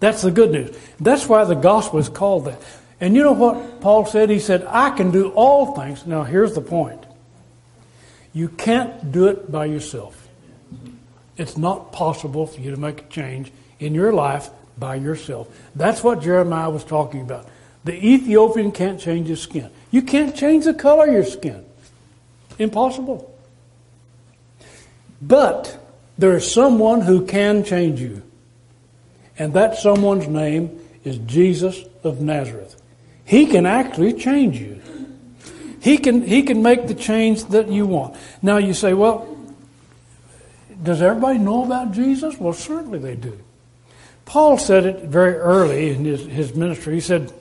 That's 0.00 0.22
the 0.22 0.32
good 0.32 0.50
news. 0.50 0.76
That's 0.98 1.28
why 1.28 1.44
the 1.44 1.54
gospel 1.54 2.00
is 2.00 2.08
called 2.08 2.46
that. 2.46 2.60
And 3.00 3.16
you 3.16 3.22
know 3.22 3.32
what 3.32 3.80
Paul 3.80 4.04
said? 4.04 4.28
He 4.28 4.38
said, 4.38 4.66
I 4.68 4.90
can 4.90 5.10
do 5.10 5.30
all 5.30 5.74
things. 5.74 6.06
Now, 6.06 6.22
here's 6.22 6.54
the 6.54 6.60
point 6.60 7.04
you 8.32 8.48
can't 8.48 9.10
do 9.10 9.26
it 9.26 9.50
by 9.50 9.64
yourself. 9.64 10.28
It's 11.36 11.56
not 11.56 11.92
possible 11.92 12.46
for 12.46 12.60
you 12.60 12.70
to 12.70 12.76
make 12.76 13.00
a 13.00 13.06
change 13.08 13.50
in 13.78 13.94
your 13.94 14.12
life 14.12 14.50
by 14.78 14.96
yourself. 14.96 15.48
That's 15.74 16.04
what 16.04 16.22
Jeremiah 16.22 16.70
was 16.70 16.84
talking 16.84 17.22
about. 17.22 17.48
The 17.84 17.94
Ethiopian 17.94 18.72
can't 18.72 19.00
change 19.00 19.28
his 19.28 19.40
skin. 19.40 19.70
You 19.90 20.02
can't 20.02 20.36
change 20.36 20.66
the 20.66 20.74
color 20.74 21.06
of 21.06 21.12
your 21.12 21.24
skin. 21.24 21.64
Impossible. 22.58 23.34
But 25.22 25.78
there 26.18 26.36
is 26.36 26.50
someone 26.50 27.00
who 27.00 27.24
can 27.24 27.64
change 27.64 28.00
you. 28.00 28.22
And 29.38 29.54
that 29.54 29.76
someone's 29.76 30.28
name 30.28 30.78
is 31.02 31.16
Jesus 31.18 31.82
of 32.04 32.20
Nazareth. 32.20 32.79
He 33.30 33.46
can 33.46 33.64
actually 33.64 34.14
change 34.14 34.58
you. 34.58 34.82
He 35.80 35.98
can, 35.98 36.22
he 36.22 36.42
can 36.42 36.64
make 36.64 36.88
the 36.88 36.96
change 36.96 37.44
that 37.50 37.68
you 37.68 37.86
want. 37.86 38.16
Now 38.42 38.56
you 38.56 38.74
say, 38.74 38.92
well, 38.92 39.38
does 40.82 41.00
everybody 41.00 41.38
know 41.38 41.64
about 41.64 41.92
Jesus? 41.92 42.36
Well, 42.38 42.52
certainly 42.52 42.98
they 42.98 43.14
do. 43.14 43.38
Paul 44.24 44.58
said 44.58 44.84
it 44.84 45.04
very 45.04 45.36
early 45.36 45.90
in 45.90 46.04
his, 46.04 46.26
his 46.26 46.56
ministry. 46.56 46.94
He 46.94 47.00
said, 47.00 47.32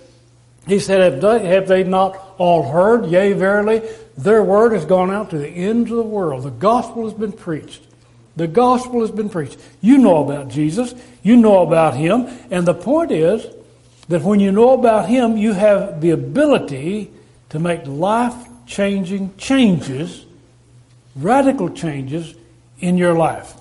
he 0.68 0.78
said, 0.78 1.02
have 1.02 1.22
they, 1.22 1.48
have 1.48 1.68
they 1.68 1.84
not 1.84 2.36
all 2.38 2.72
heard? 2.72 3.08
Yea, 3.08 3.34
verily, 3.34 3.82
their 4.16 4.44
word 4.44 4.74
has 4.74 4.86
gone 4.86 5.10
out 5.10 5.32
to 5.32 5.40
the 5.40 5.50
ends 5.50 5.90
of 5.90 5.98
the 5.98 6.04
world. 6.04 6.44
The 6.44 6.52
gospel 6.52 7.06
has 7.06 7.16
been 7.16 7.32
preached. 7.32 7.82
The 8.36 8.48
gospel 8.48 9.02
has 9.02 9.10
been 9.10 9.30
preached. 9.30 9.58
You 9.82 9.98
know 9.98 10.24
about 10.24 10.50
Jesus. 10.50 10.94
You 11.24 11.36
know 11.36 11.64
about 11.64 11.96
him. 11.96 12.28
And 12.52 12.68
the 12.68 12.76
point 12.76 13.10
is 13.10 13.44
that 14.10 14.24
when 14.24 14.40
you 14.40 14.52
know 14.52 14.74
about 14.74 15.08
him, 15.08 15.38
you 15.38 15.54
have 15.54 16.02
the 16.02 16.10
ability 16.10 17.12
to 17.50 17.60
make 17.60 17.86
life 17.86 18.36
changing 18.66 19.36
changes, 19.38 20.26
radical 21.16 21.70
changes 21.70 22.36
in 22.80 22.98
your 22.98 23.14
life. 23.14 23.54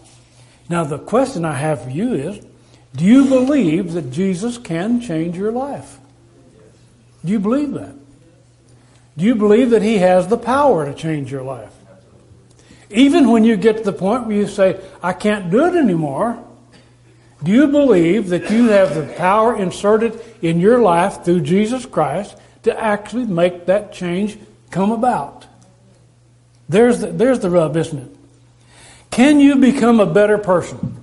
Now, 0.69 0.85
the 0.85 0.99
question 0.99 1.45
I 1.45 1.55
have 1.55 1.85
for 1.85 1.91
you 1.91 2.15
is 2.15 2.45
do 2.97 3.05
you 3.05 3.27
believe 3.27 3.93
that 3.93 4.11
Jesus 4.11 4.59
can 4.59 5.01
change 5.01 5.37
your 5.37 5.53
life? 5.53 5.99
Do 7.25 7.33
you 7.33 7.39
believe 7.39 7.73
that? 7.73 7.95
Do 9.17 9.25
you 9.25 9.35
believe 9.35 9.71
that 9.71 9.83
He 9.83 9.99
has 9.99 10.29
the 10.29 10.39
power 10.39 10.87
to 10.87 10.95
change 10.95 11.31
your 11.31 11.43
life? 11.43 11.75
Even 12.91 13.31
when 13.31 13.45
you 13.45 13.57
get 13.57 13.79
to 13.79 13.83
the 13.83 13.93
point 13.93 14.27
where 14.27 14.37
you 14.37 14.47
say, 14.47 14.81
I 15.03 15.13
can't 15.13 15.51
do 15.51 15.67
it 15.67 15.75
anymore, 15.75 16.43
do 17.43 17.53
you 17.53 17.69
believe 17.69 18.29
that 18.31 18.51
you 18.51 18.69
have 18.69 18.95
the 18.95 19.15
power 19.15 19.57
inserted 19.57 20.21
in 20.43 20.61
your 20.61 20.81
life 20.81 21.25
through 21.25 21.43
Jesus 21.43 21.87
Christ 21.87 22.37
to 22.65 22.79
actually 22.79 23.27
make 23.27 23.67
that 23.67 23.93
change 23.93 24.39
come 24.71 24.91
about? 24.91 25.47
There's 26.69 27.01
the, 27.01 27.07
there's 27.09 27.39
the 27.39 27.51
rub, 27.51 27.77
isn't 27.77 27.99
it? 27.99 28.17
Can 29.11 29.41
you 29.41 29.57
become 29.57 30.01
a 30.01 30.07
better 30.07 30.37
person 30.37 30.97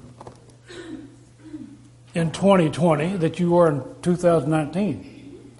in 2.13 2.31
2020 2.31 3.17
that 3.17 3.39
you 3.39 3.51
were 3.51 3.69
in 3.69 3.83
2019? 4.01 5.51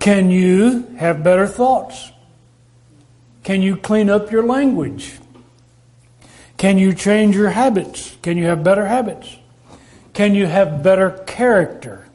Can 0.00 0.30
you 0.30 0.86
have 0.98 1.22
better 1.22 1.46
thoughts? 1.46 2.10
Can 3.42 3.62
you 3.62 3.76
clean 3.76 4.10
up 4.10 4.30
your 4.30 4.42
language? 4.42 5.18
Can 6.56 6.78
you 6.78 6.94
change 6.94 7.36
your 7.36 7.50
habits? 7.50 8.16
Can 8.22 8.38
you 8.38 8.46
have 8.46 8.64
better 8.64 8.86
habits? 8.86 9.36
Can 10.14 10.34
you 10.34 10.46
have 10.46 10.82
better 10.82 11.10
character? 11.26 12.06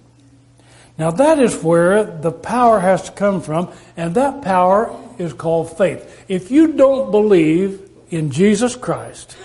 Now 0.97 1.11
that 1.11 1.39
is 1.39 1.63
where 1.63 2.03
the 2.03 2.31
power 2.31 2.79
has 2.79 3.03
to 3.03 3.11
come 3.11 3.41
from, 3.41 3.71
and 3.95 4.15
that 4.15 4.41
power 4.41 4.97
is 5.17 5.33
called 5.33 5.77
faith. 5.77 6.25
If 6.27 6.49
you 6.51 6.73
don't 6.73 7.11
believe 7.11 7.89
in 8.09 8.31
Jesus 8.31 8.75
Christ, 8.75 9.37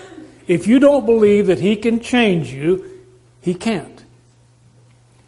if 0.47 0.67
you 0.67 0.79
don't 0.79 1.07
believe 1.07 1.47
that 1.49 1.61
He 1.61 1.77
can 1.77 2.01
change 2.01 2.53
you, 2.53 3.03
He 3.41 3.55
can't. 3.55 4.05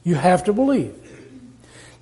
You 0.04 0.14
have 0.14 0.44
to 0.44 0.52
believe. 0.52 0.94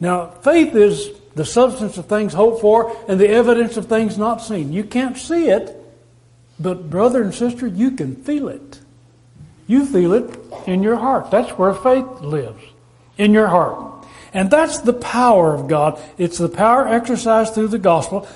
Now, 0.01 0.27
faith 0.27 0.75
is 0.75 1.11
the 1.35 1.45
substance 1.45 1.97
of 1.97 2.07
things 2.07 2.33
hoped 2.33 2.61
for 2.61 2.97
and 3.09 3.19
the 3.19 3.29
evidence 3.29 3.77
of 3.77 3.87
things 3.87 4.19
not 4.19 4.43
seen. 4.43 4.73
You 4.73 4.85
can't 4.85 5.17
see 5.17 5.49
it, 5.49 5.75
but 6.61 6.91
brother 6.91 7.23
and 7.23 7.35
sister, 7.35 7.67
you 7.67 7.93
can 7.93 8.17
feel 8.17 8.49
it. 8.49 8.81
You 9.67 9.87
feel 9.87 10.13
it 10.13 10.39
in 10.67 10.83
your 10.83 10.97
heart. 10.97 11.31
That's 11.31 11.51
where 11.53 11.75
faith 11.75 12.21
lives, 12.21 12.63
in 13.17 13.33
your 13.33 13.49
heart. 13.49 14.07
And 14.33 14.51
that's 14.51 14.81
the 14.81 14.93
power 14.93 15.55
of 15.55 15.69
God. 15.69 16.01
It's 16.19 16.39
the 16.39 16.49
power 16.49 16.87
exercised 16.87 17.55
through 17.55 17.69
the 17.69 17.79
gospel. 17.79 18.27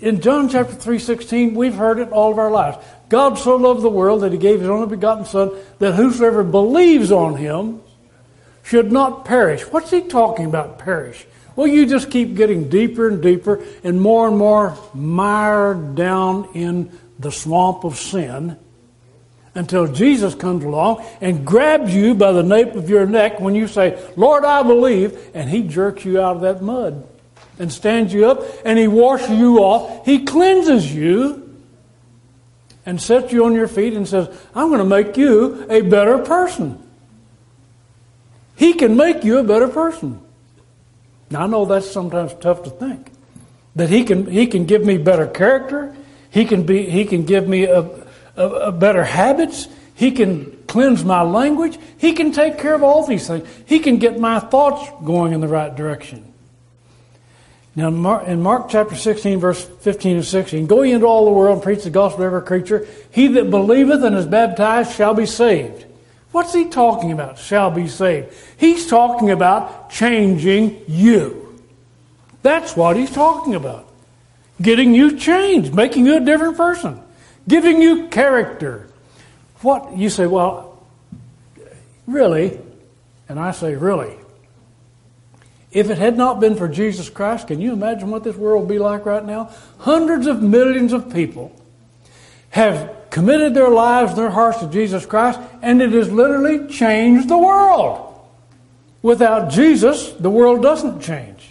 In 0.00 0.20
John 0.20 0.48
chapter 0.48 0.74
3:16, 0.74 1.54
we've 1.54 1.74
heard 1.74 1.98
it 1.98 2.10
all 2.10 2.32
of 2.32 2.38
our 2.38 2.50
lives. 2.50 2.78
God 3.08 3.38
so 3.38 3.56
loved 3.56 3.82
the 3.82 3.88
world 3.88 4.22
that 4.22 4.32
he 4.32 4.38
gave 4.38 4.60
his 4.60 4.68
only 4.68 4.88
begotten 4.88 5.24
son 5.24 5.50
that 5.78 5.94
whosoever 5.94 6.42
believes 6.42 7.12
on 7.12 7.36
him 7.36 7.80
should 8.62 8.92
not 8.92 9.24
perish. 9.24 9.62
What's 9.62 9.90
he 9.90 10.00
talking 10.00 10.46
about, 10.46 10.78
perish? 10.78 11.26
Well, 11.56 11.66
you 11.66 11.86
just 11.86 12.10
keep 12.10 12.36
getting 12.36 12.68
deeper 12.68 13.08
and 13.08 13.20
deeper 13.20 13.60
and 13.84 14.00
more 14.00 14.28
and 14.28 14.38
more 14.38 14.76
mired 14.94 15.94
down 15.94 16.48
in 16.54 16.90
the 17.18 17.32
swamp 17.32 17.84
of 17.84 17.96
sin 17.96 18.56
until 19.60 19.86
Jesus 19.86 20.34
comes 20.34 20.64
along 20.64 21.04
and 21.20 21.44
grabs 21.44 21.94
you 21.94 22.14
by 22.14 22.32
the 22.32 22.42
nape 22.42 22.76
of 22.76 22.88
your 22.88 23.04
neck 23.04 23.40
when 23.40 23.54
you 23.54 23.68
say, 23.68 24.02
Lord, 24.16 24.42
I 24.42 24.62
believe, 24.62 25.18
and 25.34 25.50
he 25.50 25.64
jerks 25.64 26.02
you 26.02 26.18
out 26.18 26.36
of 26.36 26.42
that 26.42 26.62
mud 26.62 27.06
and 27.58 27.70
stands 27.70 28.10
you 28.10 28.26
up 28.26 28.42
and 28.64 28.78
he 28.78 28.88
washes 28.88 29.28
you 29.38 29.58
off. 29.58 30.06
He 30.06 30.24
cleanses 30.24 30.94
you 30.94 31.60
and 32.86 32.98
sets 33.02 33.34
you 33.34 33.44
on 33.44 33.52
your 33.52 33.68
feet 33.68 33.92
and 33.92 34.08
says, 34.08 34.34
I'm 34.54 34.68
going 34.68 34.78
to 34.78 34.84
make 34.86 35.18
you 35.18 35.66
a 35.68 35.82
better 35.82 36.16
person. 36.16 36.82
He 38.56 38.72
can 38.72 38.96
make 38.96 39.24
you 39.24 39.40
a 39.40 39.44
better 39.44 39.68
person. 39.68 40.22
Now 41.28 41.42
I 41.42 41.46
know 41.46 41.66
that's 41.66 41.90
sometimes 41.90 42.32
tough 42.40 42.62
to 42.62 42.70
think. 42.70 43.12
That 43.76 43.90
he 43.90 44.04
can 44.04 44.24
he 44.26 44.46
can 44.46 44.64
give 44.64 44.86
me 44.86 44.96
better 44.96 45.26
character. 45.26 45.94
He 46.30 46.46
can 46.46 46.64
be 46.64 46.88
he 46.88 47.04
can 47.04 47.24
give 47.24 47.46
me 47.46 47.64
a, 47.64 48.00
a 48.40 48.72
better 48.72 49.04
habits. 49.04 49.68
He 49.94 50.12
can 50.12 50.56
cleanse 50.66 51.04
my 51.04 51.22
language. 51.22 51.78
He 51.98 52.12
can 52.12 52.32
take 52.32 52.58
care 52.58 52.74
of 52.74 52.82
all 52.82 53.06
these 53.06 53.26
things. 53.26 53.46
He 53.66 53.80
can 53.80 53.98
get 53.98 54.18
my 54.18 54.38
thoughts 54.38 54.90
going 55.04 55.32
in 55.32 55.40
the 55.40 55.48
right 55.48 55.74
direction. 55.74 56.26
Now, 57.76 57.88
in 58.20 58.42
Mark 58.42 58.68
chapter 58.68 58.96
16, 58.96 59.38
verse 59.38 59.64
15 59.64 60.16
and 60.16 60.24
16, 60.24 60.66
go 60.66 60.82
ye 60.82 60.92
into 60.92 61.06
all 61.06 61.26
the 61.26 61.30
world 61.30 61.54
and 61.54 61.62
preach 61.62 61.84
the 61.84 61.90
gospel 61.90 62.18
to 62.18 62.24
every 62.24 62.42
creature. 62.42 62.86
He 63.12 63.28
that 63.28 63.50
believeth 63.50 64.02
and 64.02 64.16
is 64.16 64.26
baptized 64.26 64.92
shall 64.92 65.14
be 65.14 65.26
saved. 65.26 65.84
What's 66.32 66.52
he 66.52 66.68
talking 66.68 67.12
about? 67.12 67.38
Shall 67.38 67.70
be 67.70 67.88
saved. 67.88 68.32
He's 68.56 68.88
talking 68.88 69.30
about 69.30 69.90
changing 69.90 70.82
you. 70.88 71.60
That's 72.42 72.76
what 72.76 72.96
he's 72.96 73.10
talking 73.10 73.54
about. 73.54 73.88
Getting 74.60 74.94
you 74.94 75.16
changed, 75.16 75.74
making 75.74 76.06
you 76.06 76.16
a 76.16 76.20
different 76.20 76.56
person, 76.56 77.00
giving 77.46 77.82
you 77.82 78.08
character. 78.08 78.88
What 79.62 79.96
you 79.96 80.10
say, 80.10 80.26
well, 80.26 80.82
really, 82.06 82.58
and 83.28 83.38
I 83.38 83.52
say 83.52 83.74
really. 83.74 84.16
If 85.72 85.88
it 85.88 85.98
had 85.98 86.16
not 86.16 86.40
been 86.40 86.56
for 86.56 86.66
Jesus 86.66 87.08
Christ, 87.08 87.46
can 87.46 87.60
you 87.60 87.72
imagine 87.72 88.10
what 88.10 88.24
this 88.24 88.36
world 88.36 88.62
would 88.62 88.68
be 88.68 88.78
like 88.78 89.06
right 89.06 89.24
now? 89.24 89.50
Hundreds 89.78 90.26
of 90.26 90.42
millions 90.42 90.92
of 90.92 91.12
people 91.12 91.54
have 92.50 92.96
committed 93.10 93.54
their 93.54 93.68
lives, 93.68 94.16
their 94.16 94.30
hearts 94.30 94.58
to 94.58 94.66
Jesus 94.66 95.06
Christ, 95.06 95.38
and 95.62 95.80
it 95.80 95.92
has 95.92 96.10
literally 96.10 96.66
changed 96.68 97.28
the 97.28 97.38
world. 97.38 98.06
Without 99.02 99.50
Jesus, 99.50 100.10
the 100.12 100.30
world 100.30 100.62
doesn't 100.62 101.00
change. 101.00 101.50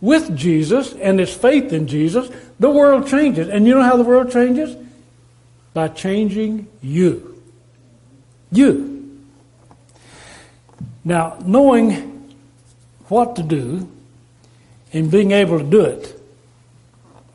With 0.00 0.36
Jesus 0.36 0.92
and 0.94 1.18
his 1.18 1.34
faith 1.34 1.72
in 1.72 1.88
Jesus, 1.88 2.30
the 2.60 2.70
world 2.70 3.08
changes. 3.08 3.48
And 3.48 3.66
you 3.66 3.74
know 3.74 3.82
how 3.82 3.96
the 3.96 4.04
world 4.04 4.30
changes? 4.30 4.76
By 5.76 5.88
changing 5.88 6.68
you. 6.80 7.42
You. 8.50 9.20
Now, 11.04 11.36
knowing 11.44 12.34
what 13.08 13.36
to 13.36 13.42
do 13.42 13.86
and 14.94 15.10
being 15.10 15.32
able 15.32 15.58
to 15.58 15.64
do 15.66 15.82
it 15.82 16.18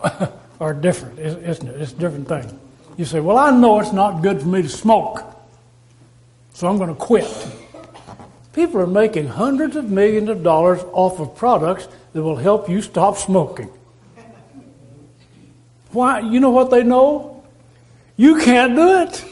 are 0.59 0.73
different, 0.73 1.19
isn't 1.19 1.67
it? 1.67 1.81
It's 1.81 1.91
a 1.91 1.95
different 1.95 2.27
thing. 2.27 2.59
You 2.97 3.05
say, 3.05 3.19
Well, 3.19 3.37
I 3.37 3.51
know 3.51 3.79
it's 3.79 3.93
not 3.93 4.23
good 4.23 4.41
for 4.41 4.47
me 4.47 4.63
to 4.63 4.69
smoke, 4.69 5.23
so 6.55 6.67
I'm 6.67 6.79
going 6.79 6.89
to 6.89 6.99
quit. 6.99 7.29
People 8.53 8.81
are 8.81 8.87
making 8.87 9.27
hundreds 9.27 9.75
of 9.75 9.91
millions 9.91 10.29
of 10.29 10.41
dollars 10.41 10.81
off 10.93 11.19
of 11.19 11.35
products 11.35 11.87
that 12.13 12.23
will 12.23 12.37
help 12.37 12.67
you 12.67 12.81
stop 12.81 13.17
smoking. 13.17 13.69
Why? 15.91 16.21
You 16.21 16.39
know 16.39 16.49
what 16.49 16.71
they 16.71 16.81
know? 16.81 17.30
You 18.21 18.39
can't 18.39 18.75
do 18.75 19.01
it. 19.01 19.25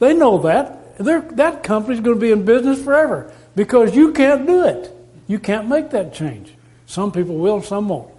They 0.00 0.12
know 0.12 0.36
that. 0.42 0.98
They're, 0.98 1.22
that 1.22 1.62
company's 1.62 2.00
going 2.00 2.16
to 2.16 2.20
be 2.20 2.30
in 2.30 2.44
business 2.44 2.84
forever 2.84 3.32
because 3.56 3.96
you 3.96 4.12
can't 4.12 4.46
do 4.46 4.66
it. 4.66 4.94
You 5.28 5.38
can't 5.38 5.66
make 5.66 5.88
that 5.92 6.12
change. 6.12 6.52
Some 6.84 7.10
people 7.10 7.36
will, 7.36 7.62
some 7.62 7.88
won't. 7.88 8.12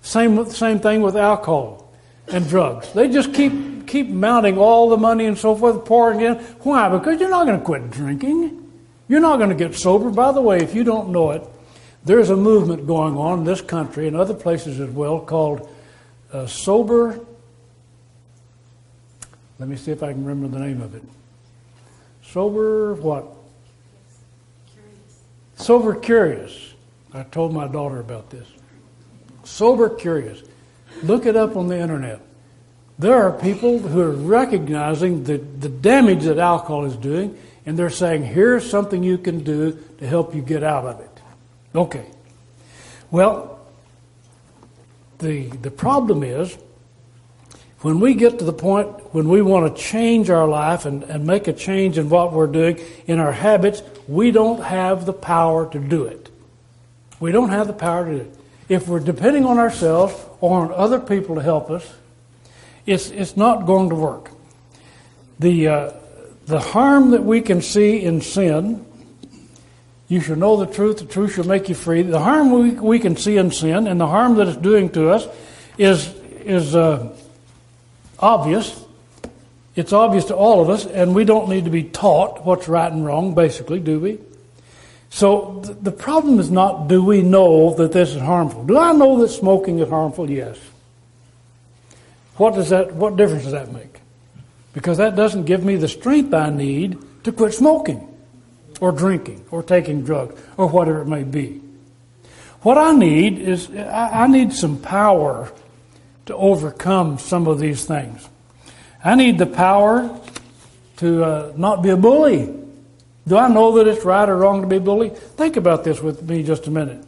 Same, 0.00 0.48
same 0.48 0.80
thing 0.80 1.02
with 1.02 1.18
alcohol 1.18 1.92
and 2.28 2.48
drugs. 2.48 2.90
They 2.94 3.10
just 3.10 3.34
keep 3.34 3.86
keep 3.86 4.08
mounting 4.08 4.56
all 4.56 4.88
the 4.88 4.96
money 4.96 5.26
and 5.26 5.36
so 5.36 5.54
forth, 5.54 5.84
pouring 5.84 6.22
in. 6.22 6.36
Why? 6.62 6.88
Because 6.88 7.20
you're 7.20 7.28
not 7.28 7.44
going 7.44 7.58
to 7.58 7.64
quit 7.64 7.90
drinking. 7.90 8.72
You're 9.06 9.20
not 9.20 9.36
going 9.36 9.50
to 9.50 9.54
get 9.54 9.74
sober. 9.74 10.08
By 10.08 10.32
the 10.32 10.40
way, 10.40 10.62
if 10.62 10.74
you 10.74 10.82
don't 10.82 11.10
know 11.10 11.32
it, 11.32 11.42
there's 12.06 12.30
a 12.30 12.36
movement 12.36 12.86
going 12.86 13.18
on 13.18 13.40
in 13.40 13.44
this 13.44 13.60
country 13.60 14.08
and 14.08 14.16
other 14.16 14.32
places 14.32 14.80
as 14.80 14.88
well 14.88 15.20
called 15.20 15.68
uh, 16.32 16.46
Sober. 16.46 17.20
Let 19.58 19.68
me 19.68 19.76
see 19.76 19.92
if 19.92 20.02
I 20.02 20.12
can 20.12 20.24
remember 20.24 20.58
the 20.58 20.64
name 20.64 20.80
of 20.80 20.94
it. 20.94 21.02
Sober 22.22 22.94
what? 22.94 23.26
Curious. 24.72 25.22
Sober 25.56 25.94
Curious. 25.94 26.74
I 27.12 27.22
told 27.22 27.52
my 27.52 27.68
daughter 27.68 28.00
about 28.00 28.30
this. 28.30 28.46
Sober 29.44 29.88
Curious. 29.88 30.42
Look 31.02 31.26
it 31.26 31.36
up 31.36 31.56
on 31.56 31.68
the 31.68 31.78
internet. 31.78 32.20
There 32.98 33.14
are 33.14 33.32
people 33.32 33.78
who 33.78 34.00
are 34.00 34.10
recognizing 34.10 35.24
the, 35.24 35.38
the 35.38 35.68
damage 35.68 36.24
that 36.24 36.38
alcohol 36.38 36.84
is 36.84 36.96
doing, 36.96 37.36
and 37.66 37.78
they're 37.78 37.90
saying, 37.90 38.24
here's 38.24 38.68
something 38.68 39.02
you 39.02 39.18
can 39.18 39.42
do 39.42 39.78
to 39.98 40.06
help 40.06 40.34
you 40.34 40.42
get 40.42 40.62
out 40.62 40.84
of 40.84 41.00
it. 41.00 41.10
Okay. 41.74 42.06
Well, 43.10 43.60
the, 45.18 45.46
the 45.48 45.70
problem 45.70 46.22
is 46.22 46.56
when 47.84 48.00
we 48.00 48.14
get 48.14 48.38
to 48.38 48.46
the 48.46 48.52
point 48.54 48.88
when 49.14 49.28
we 49.28 49.42
want 49.42 49.76
to 49.76 49.82
change 49.82 50.30
our 50.30 50.48
life 50.48 50.86
and, 50.86 51.02
and 51.02 51.26
make 51.26 51.48
a 51.48 51.52
change 51.52 51.98
in 51.98 52.08
what 52.08 52.32
we're 52.32 52.46
doing, 52.46 52.80
in 53.06 53.18
our 53.18 53.30
habits, 53.30 53.82
we 54.08 54.30
don't 54.30 54.62
have 54.62 55.04
the 55.04 55.12
power 55.12 55.70
to 55.70 55.78
do 55.78 56.04
it. 56.04 56.30
We 57.20 57.30
don't 57.30 57.50
have 57.50 57.66
the 57.66 57.74
power 57.74 58.06
to 58.06 58.10
do 58.10 58.20
it. 58.22 58.38
If 58.70 58.88
we're 58.88 59.00
depending 59.00 59.44
on 59.44 59.58
ourselves 59.58 60.14
or 60.40 60.64
on 60.64 60.72
other 60.72 60.98
people 60.98 61.34
to 61.34 61.42
help 61.42 61.70
us, 61.70 61.94
it's, 62.86 63.10
it's 63.10 63.36
not 63.36 63.66
going 63.66 63.90
to 63.90 63.96
work. 63.96 64.30
The, 65.38 65.68
uh, 65.68 65.92
the 66.46 66.60
harm 66.60 67.10
that 67.10 67.22
we 67.22 67.42
can 67.42 67.60
see 67.60 68.02
in 68.02 68.22
sin, 68.22 68.86
you 70.08 70.20
shall 70.20 70.36
know 70.36 70.56
the 70.56 70.72
truth, 70.72 71.00
the 71.00 71.04
truth 71.04 71.34
shall 71.34 71.44
make 71.44 71.68
you 71.68 71.74
free. 71.74 72.00
The 72.00 72.18
harm 72.18 72.50
we, 72.50 72.70
we 72.70 72.98
can 72.98 73.18
see 73.18 73.36
in 73.36 73.50
sin 73.50 73.86
and 73.86 74.00
the 74.00 74.06
harm 74.06 74.36
that 74.36 74.48
it's 74.48 74.56
doing 74.56 74.88
to 74.92 75.10
us 75.10 75.28
is, 75.76 76.14
is 76.46 76.74
uh, 76.74 77.14
obvious. 78.24 78.82
It's 79.76 79.92
obvious 79.92 80.24
to 80.26 80.36
all 80.36 80.62
of 80.62 80.70
us, 80.70 80.86
and 80.86 81.14
we 81.14 81.24
don't 81.24 81.48
need 81.48 81.64
to 81.64 81.70
be 81.70 81.82
taught 81.82 82.44
what's 82.44 82.68
right 82.68 82.90
and 82.90 83.04
wrong, 83.04 83.34
basically, 83.34 83.80
do 83.80 84.00
we? 84.00 84.18
So 85.10 85.60
th- 85.64 85.76
the 85.82 85.92
problem 85.92 86.40
is 86.40 86.50
not 86.50 86.88
do 86.88 87.04
we 87.04 87.22
know 87.22 87.74
that 87.74 87.92
this 87.92 88.14
is 88.14 88.20
harmful? 88.20 88.64
Do 88.64 88.78
I 88.78 88.92
know 88.92 89.18
that 89.20 89.28
smoking 89.28 89.78
is 89.78 89.88
harmful? 89.88 90.30
Yes. 90.30 90.58
What 92.36 92.54
does 92.54 92.70
that, 92.70 92.94
what 92.94 93.16
difference 93.16 93.44
does 93.44 93.52
that 93.52 93.72
make? 93.72 94.00
Because 94.72 94.98
that 94.98 95.14
doesn't 95.14 95.44
give 95.44 95.64
me 95.64 95.76
the 95.76 95.88
strength 95.88 96.34
I 96.34 96.50
need 96.50 96.98
to 97.24 97.32
quit 97.32 97.54
smoking 97.54 98.08
or 98.80 98.90
drinking 98.90 99.44
or 99.50 99.62
taking 99.62 100.02
drugs 100.02 100.40
or 100.56 100.66
whatever 100.68 101.02
it 101.02 101.06
may 101.06 101.22
be. 101.22 101.60
What 102.62 102.78
I 102.78 102.92
need 102.92 103.38
is, 103.38 103.70
I 103.70 104.26
need 104.26 104.52
some 104.52 104.78
power 104.78 105.52
to 106.26 106.36
overcome 106.36 107.18
some 107.18 107.46
of 107.46 107.58
these 107.58 107.84
things. 107.84 108.28
I 109.04 109.14
need 109.14 109.38
the 109.38 109.46
power 109.46 110.20
to 110.96 111.24
uh, 111.24 111.52
not 111.56 111.82
be 111.82 111.90
a 111.90 111.96
bully. 111.96 112.52
Do 113.26 113.36
I 113.36 113.48
know 113.48 113.72
that 113.76 113.88
it's 113.88 114.04
right 114.04 114.28
or 114.28 114.36
wrong 114.36 114.62
to 114.62 114.66
be 114.66 114.78
bully? 114.78 115.10
Think 115.10 115.56
about 115.56 115.84
this 115.84 116.00
with 116.00 116.22
me 116.22 116.42
just 116.42 116.66
a 116.66 116.70
minute. 116.70 117.04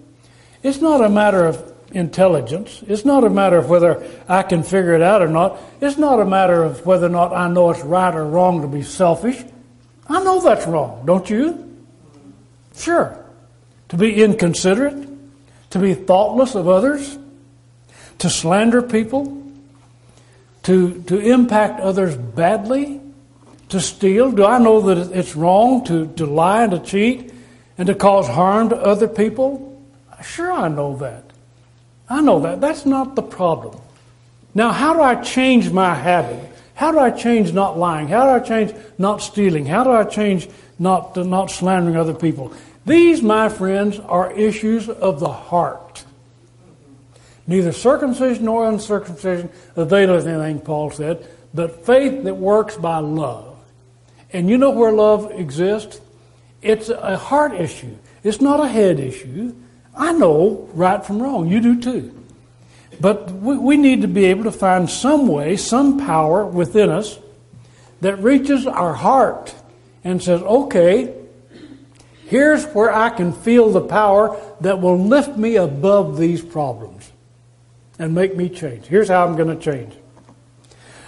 It's 0.62 0.80
not 0.80 1.02
a 1.02 1.08
matter 1.08 1.46
of 1.46 1.72
intelligence. 1.92 2.82
It's 2.86 3.04
not 3.04 3.24
a 3.24 3.30
matter 3.30 3.56
of 3.56 3.68
whether 3.68 4.06
I 4.28 4.42
can 4.42 4.62
figure 4.62 4.94
it 4.94 5.02
out 5.02 5.22
or 5.22 5.28
not. 5.28 5.58
It's 5.80 5.96
not 5.96 6.20
a 6.20 6.24
matter 6.24 6.62
of 6.62 6.84
whether 6.84 7.06
or 7.06 7.10
not 7.10 7.32
I 7.32 7.48
know 7.48 7.70
it's 7.70 7.82
right 7.82 8.14
or 8.14 8.26
wrong 8.26 8.62
to 8.62 8.68
be 8.68 8.82
selfish. 8.82 9.42
I 10.08 10.22
know 10.22 10.40
that's 10.40 10.66
wrong, 10.66 11.04
don't 11.06 11.28
you? 11.28 11.76
Sure. 12.76 13.24
To 13.90 13.96
be 13.96 14.22
inconsiderate, 14.22 15.08
to 15.70 15.78
be 15.78 15.94
thoughtless 15.94 16.54
of 16.54 16.68
others, 16.68 17.18
to 18.18 18.30
slander 18.30 18.82
people, 18.82 19.42
to, 20.64 21.02
to 21.02 21.18
impact 21.18 21.80
others 21.80 22.16
badly, 22.16 23.00
to 23.68 23.80
steal. 23.80 24.30
Do 24.32 24.44
I 24.44 24.58
know 24.58 24.80
that 24.82 25.16
it's 25.16 25.36
wrong 25.36 25.84
to, 25.84 26.06
to 26.14 26.26
lie 26.26 26.62
and 26.62 26.72
to 26.72 26.78
cheat 26.78 27.32
and 27.78 27.86
to 27.86 27.94
cause 27.94 28.26
harm 28.26 28.70
to 28.70 28.76
other 28.76 29.08
people? 29.08 29.80
Sure, 30.22 30.52
I 30.52 30.68
know 30.68 30.96
that. 30.96 31.24
I 32.08 32.20
know 32.20 32.40
that. 32.40 32.60
That's 32.60 32.86
not 32.86 33.16
the 33.16 33.22
problem. 33.22 33.80
Now, 34.54 34.72
how 34.72 34.94
do 34.94 35.02
I 35.02 35.16
change 35.16 35.70
my 35.70 35.94
habit? 35.94 36.52
How 36.74 36.92
do 36.92 36.98
I 36.98 37.10
change 37.10 37.52
not 37.52 37.78
lying? 37.78 38.08
How 38.08 38.24
do 38.24 38.30
I 38.30 38.40
change 38.40 38.74
not 38.98 39.22
stealing? 39.22 39.66
How 39.66 39.84
do 39.84 39.90
I 39.90 40.04
change 40.04 40.48
not, 40.78 41.16
not 41.16 41.50
slandering 41.50 41.96
other 41.96 42.14
people? 42.14 42.52
These, 42.86 43.22
my 43.22 43.48
friends, 43.48 43.98
are 43.98 44.32
issues 44.32 44.88
of 44.88 45.20
the 45.20 45.32
heart. 45.32 46.04
Neither 47.46 47.72
circumcision 47.72 48.44
nor 48.44 48.68
uncircumcision 48.68 49.50
availeth 49.76 50.26
anything, 50.26 50.60
Paul 50.60 50.90
said, 50.90 51.26
but 51.54 51.86
faith 51.86 52.24
that 52.24 52.34
works 52.34 52.76
by 52.76 52.98
love. 52.98 53.56
And 54.32 54.50
you 54.50 54.58
know 54.58 54.70
where 54.70 54.92
love 54.92 55.30
exists? 55.30 56.00
It's 56.60 56.88
a 56.88 57.16
heart 57.16 57.54
issue. 57.54 57.96
It's 58.24 58.40
not 58.40 58.58
a 58.58 58.68
head 58.68 58.98
issue. 58.98 59.54
I 59.96 60.12
know 60.12 60.68
right 60.74 61.04
from 61.04 61.22
wrong. 61.22 61.48
You 61.48 61.60
do 61.60 61.80
too. 61.80 62.24
But 63.00 63.30
we, 63.30 63.56
we 63.56 63.76
need 63.76 64.02
to 64.02 64.08
be 64.08 64.24
able 64.26 64.44
to 64.44 64.52
find 64.52 64.90
some 64.90 65.28
way, 65.28 65.56
some 65.56 66.04
power 66.04 66.44
within 66.44 66.90
us 66.90 67.18
that 68.00 68.16
reaches 68.16 68.66
our 68.66 68.94
heart 68.94 69.54
and 70.02 70.22
says, 70.22 70.42
okay, 70.42 71.14
here's 72.26 72.64
where 72.66 72.92
I 72.92 73.10
can 73.10 73.32
feel 73.32 73.70
the 73.70 73.80
power 73.80 74.36
that 74.60 74.80
will 74.80 74.98
lift 74.98 75.36
me 75.36 75.56
above 75.56 76.18
these 76.18 76.42
problems 76.42 76.95
and 77.98 78.14
make 78.14 78.36
me 78.36 78.48
change. 78.48 78.86
Here's 78.86 79.08
how 79.08 79.26
I'm 79.26 79.36
going 79.36 79.56
to 79.56 79.62
change. 79.62 79.94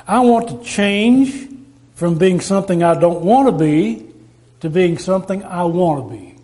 I 0.06 0.20
want 0.20 0.48
to 0.48 0.62
change 0.64 1.50
from 1.94 2.16
being 2.16 2.40
something 2.40 2.82
I 2.82 2.98
don't 2.98 3.22
want 3.22 3.48
to 3.48 3.52
be 3.52 4.06
to 4.60 4.70
being 4.70 4.98
something 4.98 5.44
I 5.44 5.64
want 5.64 6.08
to 6.08 6.16
be. 6.16 6.34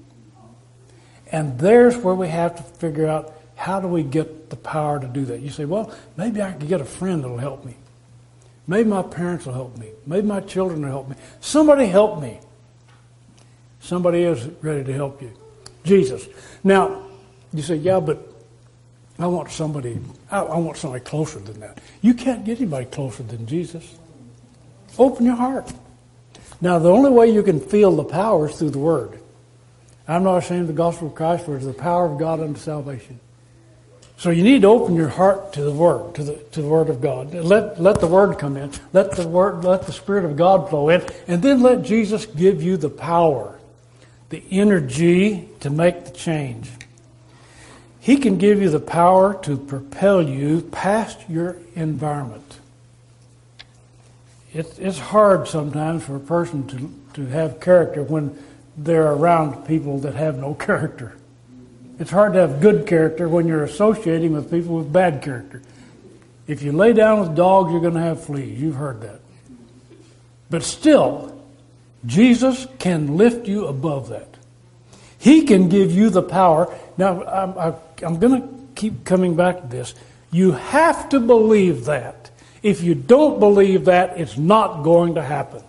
And 1.33 1.59
there's 1.59 1.97
where 1.97 2.15
we 2.15 2.29
have 2.29 2.57
to 2.57 2.63
figure 2.63 3.07
out 3.07 3.33
how 3.57 3.81
do 3.81 3.89
we 3.89 4.03
get 4.03 4.51
the 4.51 4.57
power 4.57 5.01
to 5.01 5.07
do 5.07 5.25
that. 5.27 5.41
You 5.41 5.51
say, 5.51 5.65
well, 5.65 5.93
maybe 6.17 6.43
I 6.43 6.53
can 6.53 6.67
get 6.67 6.81
a 6.81 6.85
friend 6.85 7.25
that'll 7.25 7.39
help 7.39 7.65
me. 7.65 7.77
Maybe 8.67 8.89
my 8.89 9.03
parents 9.03 9.47
will 9.47 9.53
help 9.53 9.77
me. 9.79 9.91
Maybe 10.07 10.27
my 10.27 10.41
children 10.41 10.83
will 10.83 10.89
help 10.89 11.09
me. 11.09 11.17
Somebody 11.41 11.87
help 11.87 12.21
me. 12.21 12.41
Somebody 13.81 14.23
is 14.23 14.47
ready 14.63 14.85
to 14.85 14.93
help 14.93 15.21
you. 15.21 15.33
Jesus. 15.85 16.27
Now, 16.63 17.03
you 17.53 17.63
say, 17.63 17.77
yeah, 17.77 18.01
but 18.01 18.34
I 19.19 19.27
want 19.27 19.51
somebody, 19.51 20.01
I, 20.31 20.41
I 20.41 20.59
want 20.59 20.77
somebody 20.77 21.05
closer 21.05 21.39
than 21.39 21.61
that. 21.61 21.79
You 22.03 22.15
can't 22.15 22.45
get 22.45 22.59
anybody 22.59 22.87
closer 22.87 23.23
than 23.23 23.47
Jesus. 23.47 23.97
Open 24.99 25.25
your 25.25 25.37
heart. 25.37 25.73
Now, 26.61 26.79
the 26.79 26.91
only 26.91 27.11
way 27.11 27.31
you 27.31 27.43
can 27.43 27.61
feel 27.61 27.95
the 27.95 28.05
power 28.05 28.49
is 28.49 28.57
through 28.57 28.71
the 28.71 28.79
Word. 28.79 29.21
I'm 30.07 30.25
not 30.25 30.39
ashamed 30.39 30.63
of 30.63 30.67
the 30.69 30.73
gospel 30.73 31.09
of 31.09 31.15
Christ, 31.15 31.45
for 31.45 31.55
it 31.55 31.61
is 31.61 31.67
the 31.67 31.73
power 31.73 32.07
of 32.07 32.19
God 32.19 32.41
unto 32.41 32.59
salvation. 32.59 33.21
So 34.17 34.31
you 34.31 34.43
need 34.43 34.63
to 34.63 34.69
open 34.69 34.95
your 34.95 35.09
heart 35.09 35.53
to 35.55 35.63
the 35.63 35.73
Word, 35.73 36.15
to 36.15 36.25
the 36.25 36.35
to 36.53 36.63
the 36.63 36.69
Word 36.69 36.89
of 36.89 37.01
God. 37.01 37.35
Let 37.35 37.81
let 37.81 38.01
the 38.01 38.07
Word 38.07 38.39
come 38.39 38.57
in. 38.57 38.71
Let 38.93 39.13
the 39.13 39.27
Word, 39.27 39.65
let 39.65 39.87
the 39.87 39.93
Spirit 39.93 40.25
of 40.25 40.37
God 40.37 40.71
flow 40.71 40.89
in, 40.89 41.03
and 41.27 41.43
then 41.43 41.63
let 41.63 41.83
Jesus 41.83 42.27
give 42.27 42.63
you 42.63 42.77
the 42.77 42.91
power, 42.91 43.59
the 44.29 44.43
energy 44.51 45.49
to 45.61 45.71
make 45.71 46.05
the 46.05 46.11
change. 46.13 46.71
He 48.05 48.19
can 48.19 48.37
give 48.37 48.61
you 48.61 48.69
the 48.69 48.81
power 48.81 49.33
to 49.45 49.57
propel 49.57 50.21
you 50.21 50.61
past 50.61 51.19
your 51.27 51.57
environment. 51.75 52.61
It, 54.53 54.79
it's 54.79 54.99
hard 54.99 55.49
sometimes 55.49 56.05
for 56.05 56.17
a 56.17 56.21
person 56.21 56.67
to, 56.67 56.95
to 57.15 57.27
have 57.31 57.61
character 57.61 58.03
when 58.03 58.39
they're 58.77 59.11
around 59.11 59.67
people 59.67 60.01
that 60.01 60.17
have 60.17 60.37
no 60.37 60.53
character. 60.67 61.17
It's 61.99 62.11
hard 62.11 62.35
to 62.35 62.41
have 62.41 62.61
good 62.61 62.87
character 62.87 63.27
when 63.27 63.49
you're 63.49 63.65
associating 63.65 64.35
with 64.35 64.51
people 64.51 64.77
with 64.77 64.93
bad 64.93 65.23
character. 65.23 65.63
If 66.47 66.61
you 66.61 66.73
lay 66.73 66.93
down 66.93 67.21
with 67.21 67.35
dogs, 67.35 67.73
you're 67.73 67.81
going 67.81 67.95
to 67.95 68.01
have 68.01 68.23
fleas. 68.23 68.61
You've 68.61 68.75
heard 68.75 69.01
that. 69.01 69.21
But 70.51 70.63
still, 70.63 71.43
Jesus 72.05 72.67
can 72.79 73.17
lift 73.17 73.49
you 73.49 73.67
above 73.67 74.11
that. 74.11 74.34
He 75.25 75.45
can 75.45 75.71
give 75.71 75.91
you 75.91 76.11
the 76.11 76.23
power. 76.23 76.71
Now, 76.99 77.25
I'm, 77.25 77.75
I'm 78.03 78.19
going 78.19 78.43
to 78.43 78.49
keep 78.75 79.07
coming 79.07 79.37
back 79.37 79.63
to 79.63 79.67
this. 79.67 79.95
You 80.31 80.53
have 80.53 81.09
to 81.09 81.19
believe 81.19 81.87
that. 81.87 82.31
If 82.63 82.83
you 82.83 82.95
don't 82.95 83.41
believe 83.41 83.87
that, 83.87 84.21
it's 84.21 84.37
not 84.37 84.83
going 84.83 85.15
to 85.15 85.23
happen. 85.23 85.63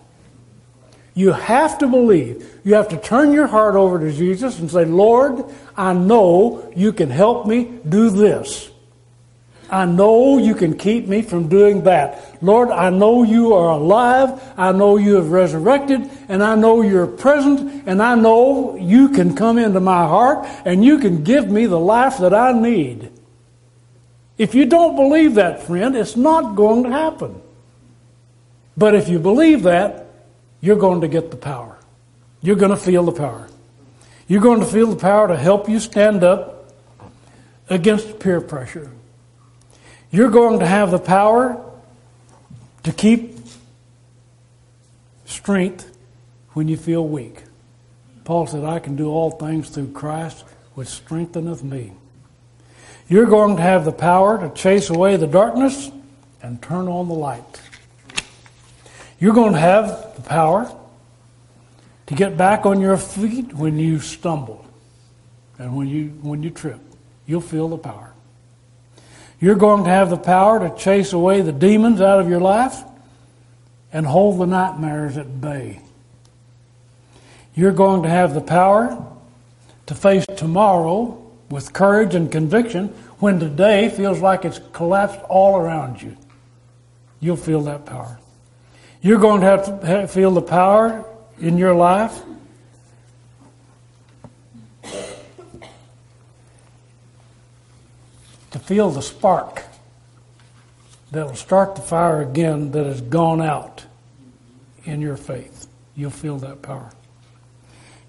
You 1.14 1.32
have 1.32 1.78
to 1.78 1.86
believe. 1.86 2.60
You 2.64 2.74
have 2.74 2.90
to 2.90 2.98
turn 2.98 3.32
your 3.32 3.46
heart 3.46 3.76
over 3.76 3.98
to 3.98 4.12
Jesus 4.12 4.58
and 4.58 4.70
say, 4.70 4.84
Lord, 4.84 5.46
I 5.74 5.94
know 5.94 6.70
you 6.76 6.92
can 6.92 7.08
help 7.08 7.46
me 7.46 7.64
do 7.88 8.10
this. 8.10 8.70
I 9.68 9.84
know 9.84 10.38
you 10.38 10.54
can 10.54 10.76
keep 10.76 11.08
me 11.08 11.22
from 11.22 11.48
doing 11.48 11.82
that. 11.84 12.42
Lord, 12.42 12.70
I 12.70 12.90
know 12.90 13.24
you 13.24 13.54
are 13.54 13.70
alive. 13.70 14.40
I 14.56 14.72
know 14.72 14.96
you 14.96 15.16
have 15.16 15.30
resurrected 15.30 16.08
and 16.28 16.42
I 16.42 16.54
know 16.54 16.82
you're 16.82 17.06
present 17.06 17.84
and 17.86 18.02
I 18.02 18.14
know 18.14 18.76
you 18.76 19.08
can 19.08 19.34
come 19.34 19.58
into 19.58 19.80
my 19.80 20.06
heart 20.06 20.46
and 20.64 20.84
you 20.84 20.98
can 20.98 21.24
give 21.24 21.50
me 21.50 21.66
the 21.66 21.80
life 21.80 22.18
that 22.18 22.32
I 22.32 22.52
need. 22.52 23.10
If 24.38 24.54
you 24.54 24.66
don't 24.66 24.94
believe 24.94 25.34
that, 25.34 25.62
friend, 25.62 25.96
it's 25.96 26.16
not 26.16 26.54
going 26.54 26.84
to 26.84 26.90
happen. 26.90 27.40
But 28.76 28.94
if 28.94 29.08
you 29.08 29.18
believe 29.18 29.62
that, 29.62 30.06
you're 30.60 30.76
going 30.76 31.00
to 31.00 31.08
get 31.08 31.30
the 31.30 31.36
power. 31.36 31.78
You're 32.42 32.56
going 32.56 32.70
to 32.70 32.76
feel 32.76 33.04
the 33.04 33.12
power. 33.12 33.48
You're 34.28 34.42
going 34.42 34.60
to 34.60 34.66
feel 34.66 34.88
the 34.88 34.96
power 34.96 35.28
to 35.28 35.36
help 35.36 35.68
you 35.68 35.80
stand 35.80 36.22
up 36.22 36.72
against 37.68 38.18
peer 38.18 38.40
pressure. 38.40 38.90
You're 40.10 40.30
going 40.30 40.60
to 40.60 40.66
have 40.66 40.90
the 40.90 40.98
power 40.98 41.62
to 42.84 42.92
keep 42.92 43.36
strength 45.24 45.96
when 46.52 46.68
you 46.68 46.76
feel 46.76 47.06
weak. 47.06 47.42
Paul 48.24 48.46
said, 48.46 48.64
I 48.64 48.78
can 48.78 48.96
do 48.96 49.08
all 49.08 49.30
things 49.30 49.68
through 49.68 49.92
Christ 49.92 50.44
which 50.74 50.88
strengtheneth 50.88 51.62
me. 51.62 51.92
You're 53.08 53.26
going 53.26 53.56
to 53.56 53.62
have 53.62 53.84
the 53.84 53.92
power 53.92 54.38
to 54.38 54.54
chase 54.54 54.90
away 54.90 55.16
the 55.16 55.26
darkness 55.26 55.90
and 56.42 56.60
turn 56.60 56.88
on 56.88 57.08
the 57.08 57.14
light. 57.14 57.60
You're 59.18 59.34
going 59.34 59.52
to 59.52 59.60
have 59.60 60.16
the 60.16 60.22
power 60.22 60.70
to 62.06 62.14
get 62.14 62.36
back 62.36 62.66
on 62.66 62.80
your 62.80 62.96
feet 62.96 63.52
when 63.54 63.78
you 63.78 64.00
stumble 64.00 64.66
and 65.58 65.76
when 65.76 65.88
you, 65.88 66.08
when 66.22 66.42
you 66.42 66.50
trip. 66.50 66.80
You'll 67.26 67.40
feel 67.40 67.68
the 67.68 67.78
power. 67.78 68.12
You're 69.40 69.54
going 69.54 69.84
to 69.84 69.90
have 69.90 70.10
the 70.10 70.16
power 70.16 70.60
to 70.60 70.74
chase 70.76 71.12
away 71.12 71.42
the 71.42 71.52
demons 71.52 72.00
out 72.00 72.20
of 72.20 72.28
your 72.28 72.40
life 72.40 72.82
and 73.92 74.06
hold 74.06 74.38
the 74.38 74.46
nightmares 74.46 75.16
at 75.16 75.40
bay. 75.40 75.80
You're 77.54 77.72
going 77.72 78.02
to 78.02 78.08
have 78.08 78.34
the 78.34 78.40
power 78.40 79.02
to 79.86 79.94
face 79.94 80.26
tomorrow 80.36 81.22
with 81.50 81.72
courage 81.72 82.14
and 82.14 82.30
conviction 82.30 82.88
when 83.18 83.38
today 83.38 83.88
feels 83.88 84.20
like 84.20 84.44
it's 84.44 84.60
collapsed 84.72 85.20
all 85.28 85.56
around 85.56 86.02
you. 86.02 86.16
You'll 87.20 87.36
feel 87.36 87.62
that 87.62 87.86
power. 87.86 88.18
You're 89.00 89.18
going 89.18 89.40
to 89.40 89.46
have 89.46 89.80
to 89.80 90.08
feel 90.08 90.32
the 90.32 90.42
power 90.42 91.04
in 91.38 91.56
your 91.56 91.74
life 91.74 92.22
to 98.50 98.58
feel 98.58 98.90
the 98.90 99.02
spark 99.02 99.62
that 101.12 101.26
will 101.26 101.34
start 101.34 101.76
the 101.76 101.82
fire 101.82 102.20
again 102.20 102.72
that 102.72 102.86
has 102.86 103.00
gone 103.00 103.40
out 103.40 103.84
in 104.84 105.00
your 105.00 105.16
faith. 105.16 105.66
You'll 105.94 106.10
feel 106.10 106.38
that 106.38 106.62
power. 106.62 106.90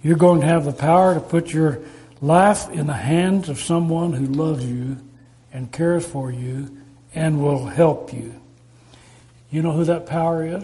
You're 0.03 0.17
going 0.17 0.41
to 0.41 0.47
have 0.47 0.65
the 0.65 0.73
power 0.73 1.13
to 1.13 1.19
put 1.19 1.53
your 1.53 1.79
life 2.21 2.69
in 2.69 2.87
the 2.87 2.93
hands 2.93 3.49
of 3.49 3.59
someone 3.59 4.13
who 4.13 4.25
loves 4.25 4.65
you 4.65 4.97
and 5.53 5.71
cares 5.71 6.05
for 6.05 6.31
you 6.31 6.77
and 7.13 7.41
will 7.41 7.65
help 7.65 8.13
you. 8.13 8.33
You 9.49 9.61
know 9.61 9.71
who 9.71 9.85
that 9.85 10.05
power 10.05 10.45
is? 10.45 10.63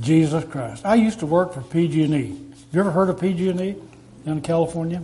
Jesus 0.00 0.44
Christ. 0.44 0.84
I 0.84 0.96
used 0.96 1.20
to 1.20 1.26
work 1.26 1.54
for 1.54 1.62
PG&E. 1.62 2.36
You 2.72 2.80
ever 2.80 2.90
heard 2.90 3.08
of 3.08 3.20
PG&E 3.20 3.76
in 4.26 4.40
California? 4.42 5.02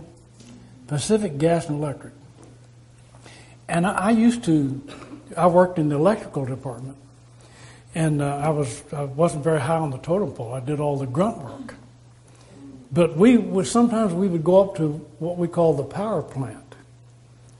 Pacific 0.87 1.37
Gas 1.37 1.67
and 1.67 1.81
Electric. 1.81 2.13
And 3.67 3.87
I, 3.87 4.11
used 4.11 4.43
to, 4.45 4.81
I 5.37 5.47
worked 5.47 5.79
in 5.79 5.89
the 5.89 5.95
electrical 5.95 6.45
department, 6.45 6.97
and 7.95 8.21
uh, 8.21 8.37
I 8.37 8.49
was 8.49 8.83
I 8.91 9.03
wasn't 9.03 9.43
very 9.43 9.61
high 9.61 9.77
on 9.77 9.91
the 9.91 9.99
totem 9.99 10.31
pole. 10.31 10.53
I 10.53 10.59
did 10.59 10.79
all 10.79 10.97
the 10.97 11.05
grunt 11.05 11.37
work. 11.37 11.75
But 12.91 13.17
we 13.17 13.37
would 13.37 13.67
sometimes 13.67 14.13
we 14.13 14.27
would 14.27 14.43
go 14.43 14.63
up 14.63 14.75
to 14.77 14.89
what 15.19 15.37
we 15.37 15.47
call 15.47 15.73
the 15.73 15.83
power 15.83 16.21
plant, 16.21 16.75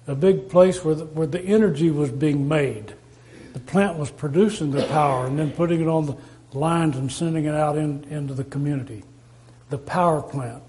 a 0.07 0.15
big 0.15 0.49
place 0.49 0.83
where 0.83 0.95
the, 0.95 1.05
where 1.05 1.27
the 1.27 1.41
energy 1.41 1.89
was 1.89 2.11
being 2.11 2.47
made. 2.47 2.93
The 3.53 3.59
plant 3.59 3.97
was 3.97 4.11
producing 4.11 4.71
the 4.71 4.85
power 4.87 5.27
and 5.27 5.37
then 5.37 5.51
putting 5.51 5.81
it 5.81 5.87
on 5.87 6.07
the 6.07 6.17
lines 6.53 6.97
and 6.97 7.11
sending 7.11 7.45
it 7.45 7.53
out 7.53 7.77
in, 7.77 8.03
into 8.05 8.33
the 8.33 8.43
community. 8.43 9.03
The 9.69 9.77
power 9.77 10.21
plant. 10.21 10.63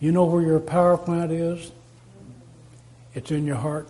You 0.00 0.12
know 0.12 0.24
where 0.24 0.42
your 0.42 0.60
power 0.60 0.98
plant 0.98 1.32
is? 1.32 1.72
It's 3.14 3.30
in 3.30 3.46
your 3.46 3.56
heart. 3.56 3.88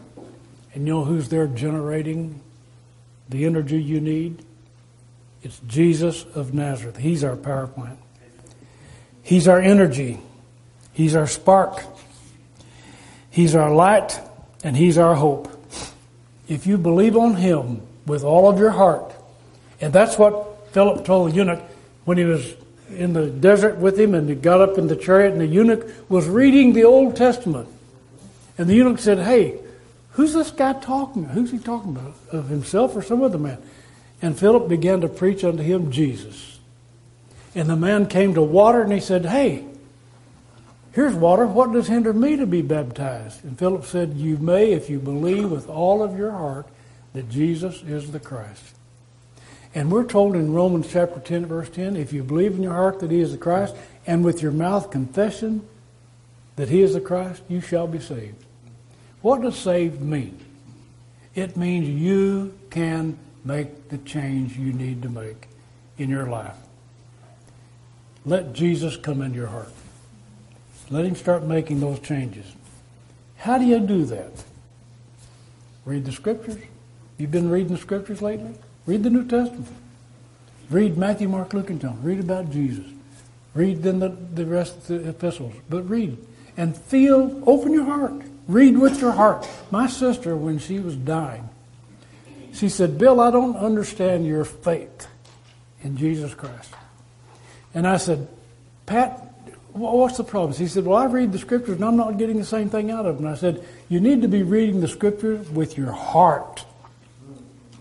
And 0.76 0.86
you 0.86 0.92
know 0.92 1.04
who's 1.04 1.30
there 1.30 1.46
generating 1.46 2.38
the 3.30 3.46
energy 3.46 3.82
you 3.82 3.98
need? 3.98 4.44
It's 5.42 5.58
Jesus 5.60 6.26
of 6.34 6.52
Nazareth. 6.52 6.98
He's 6.98 7.24
our 7.24 7.34
power 7.34 7.66
plant. 7.66 7.98
He's 9.22 9.48
our 9.48 9.58
energy. 9.58 10.20
He's 10.92 11.16
our 11.16 11.26
spark. 11.26 11.82
He's 13.30 13.54
our 13.54 13.74
light 13.74 14.20
and 14.62 14.76
He's 14.76 14.98
our 14.98 15.14
hope. 15.14 15.48
If 16.46 16.66
you 16.66 16.76
believe 16.76 17.16
on 17.16 17.36
Him 17.36 17.80
with 18.04 18.22
all 18.22 18.46
of 18.46 18.58
your 18.58 18.72
heart, 18.72 19.14
and 19.80 19.94
that's 19.94 20.18
what 20.18 20.68
Philip 20.72 21.06
told 21.06 21.32
the 21.32 21.36
eunuch 21.36 21.62
when 22.04 22.18
he 22.18 22.24
was 22.24 22.52
in 22.90 23.14
the 23.14 23.30
desert 23.30 23.78
with 23.78 23.98
him 23.98 24.14
and 24.14 24.28
he 24.28 24.34
got 24.34 24.60
up 24.60 24.76
in 24.76 24.88
the 24.88 24.96
chariot 24.96 25.32
and 25.32 25.40
the 25.40 25.46
eunuch 25.46 25.90
was 26.10 26.28
reading 26.28 26.74
the 26.74 26.84
Old 26.84 27.16
Testament. 27.16 27.66
And 28.58 28.68
the 28.68 28.74
eunuch 28.74 28.98
said, 28.98 29.20
Hey, 29.20 29.58
who's 30.16 30.32
this 30.32 30.50
guy 30.50 30.72
talking? 30.72 31.24
Who's 31.24 31.50
he 31.50 31.58
talking 31.58 31.96
about? 31.96 32.14
Of 32.32 32.48
himself 32.48 32.96
or 32.96 33.02
some 33.02 33.22
other 33.22 33.38
man? 33.38 33.58
And 34.22 34.38
Philip 34.38 34.68
began 34.68 35.02
to 35.02 35.08
preach 35.08 35.44
unto 35.44 35.62
him 35.62 35.92
Jesus. 35.92 36.58
And 37.54 37.68
the 37.68 37.76
man 37.76 38.06
came 38.06 38.34
to 38.34 38.42
water 38.42 38.82
and 38.82 38.92
he 38.92 39.00
said, 39.00 39.26
Hey, 39.26 39.64
here's 40.92 41.14
water. 41.14 41.46
What 41.46 41.72
does 41.72 41.86
hinder 41.86 42.12
me 42.12 42.36
to 42.36 42.46
be 42.46 42.62
baptized? 42.62 43.44
And 43.44 43.58
Philip 43.58 43.84
said, 43.84 44.14
You 44.14 44.38
may 44.38 44.72
if 44.72 44.88
you 44.88 44.98
believe 44.98 45.50
with 45.50 45.68
all 45.68 46.02
of 46.02 46.16
your 46.16 46.32
heart 46.32 46.66
that 47.12 47.28
Jesus 47.28 47.82
is 47.82 48.10
the 48.10 48.20
Christ. 48.20 48.74
And 49.74 49.92
we're 49.92 50.04
told 50.04 50.34
in 50.34 50.54
Romans 50.54 50.88
chapter 50.90 51.20
10, 51.20 51.44
verse 51.44 51.68
10, 51.68 51.96
if 51.96 52.10
you 52.10 52.22
believe 52.22 52.54
in 52.54 52.62
your 52.62 52.72
heart 52.72 53.00
that 53.00 53.10
he 53.10 53.20
is 53.20 53.32
the 53.32 53.38
Christ, 53.38 53.76
and 54.06 54.24
with 54.24 54.40
your 54.40 54.52
mouth 54.52 54.90
confession 54.90 55.66
that 56.56 56.70
he 56.70 56.80
is 56.80 56.94
the 56.94 57.00
Christ, 57.02 57.42
you 57.46 57.60
shall 57.60 57.86
be 57.86 58.00
saved. 58.00 58.45
What 59.26 59.42
does 59.42 59.58
saved 59.58 60.00
mean? 60.00 60.38
It 61.34 61.56
means 61.56 61.88
you 61.88 62.56
can 62.70 63.18
make 63.44 63.88
the 63.88 63.98
change 63.98 64.56
you 64.56 64.72
need 64.72 65.02
to 65.02 65.08
make 65.08 65.48
in 65.98 66.08
your 66.08 66.28
life. 66.28 66.54
Let 68.24 68.52
Jesus 68.52 68.96
come 68.96 69.22
into 69.22 69.38
your 69.38 69.48
heart. 69.48 69.72
Let 70.90 71.06
him 71.06 71.16
start 71.16 71.42
making 71.42 71.80
those 71.80 71.98
changes. 71.98 72.46
How 73.38 73.58
do 73.58 73.64
you 73.64 73.80
do 73.80 74.04
that? 74.04 74.44
Read 75.84 76.04
the 76.04 76.12
scriptures. 76.12 76.58
You've 77.18 77.32
been 77.32 77.50
reading 77.50 77.72
the 77.72 77.78
scriptures 77.78 78.22
lately? 78.22 78.54
Read 78.86 79.02
the 79.02 79.10
New 79.10 79.26
Testament. 79.26 79.66
Read 80.70 80.96
Matthew, 80.96 81.28
Mark, 81.28 81.52
Luke, 81.52 81.70
and 81.70 81.80
John. 81.80 82.00
Read 82.00 82.20
about 82.20 82.52
Jesus. 82.52 82.86
Read 83.54 83.82
then 83.82 83.98
the, 83.98 84.10
the 84.10 84.46
rest 84.46 84.76
of 84.76 84.86
the 84.86 85.08
epistles, 85.08 85.54
but 85.68 85.82
read 85.90 86.16
and 86.56 86.76
feel, 86.76 87.42
open 87.44 87.72
your 87.72 87.86
heart. 87.86 88.22
Read 88.48 88.78
with 88.78 89.00
your 89.00 89.12
heart. 89.12 89.48
My 89.70 89.86
sister, 89.86 90.36
when 90.36 90.58
she 90.58 90.78
was 90.78 90.96
dying, 90.96 91.48
she 92.52 92.68
said, 92.68 92.98
Bill, 92.98 93.20
I 93.20 93.30
don't 93.30 93.56
understand 93.56 94.26
your 94.26 94.44
faith 94.44 95.08
in 95.82 95.96
Jesus 95.96 96.34
Christ. 96.34 96.72
And 97.74 97.86
I 97.86 97.96
said, 97.98 98.28
Pat, 98.86 99.10
what's 99.72 100.16
the 100.16 100.24
problem? 100.24 100.56
He 100.56 100.66
said, 100.66 100.86
Well, 100.86 100.96
I 100.96 101.06
read 101.06 101.32
the 101.32 101.38
scriptures 101.38 101.76
and 101.76 101.84
I'm 101.84 101.96
not 101.96 102.18
getting 102.18 102.38
the 102.38 102.44
same 102.44 102.70
thing 102.70 102.90
out 102.90 103.04
of 103.04 103.16
them. 103.16 103.26
And 103.26 103.34
I 103.34 103.38
said, 103.38 103.64
You 103.88 104.00
need 104.00 104.22
to 104.22 104.28
be 104.28 104.42
reading 104.42 104.80
the 104.80 104.88
scriptures 104.88 105.48
with 105.50 105.76
your 105.76 105.92
heart. 105.92 106.64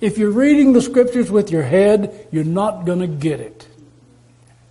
If 0.01 0.17
you're 0.17 0.31
reading 0.31 0.73
the 0.73 0.81
scriptures 0.81 1.31
with 1.31 1.51
your 1.51 1.63
head, 1.63 2.27
you're 2.31 2.43
not 2.43 2.85
going 2.85 2.99
to 2.99 3.07
get 3.07 3.39
it. 3.39 3.67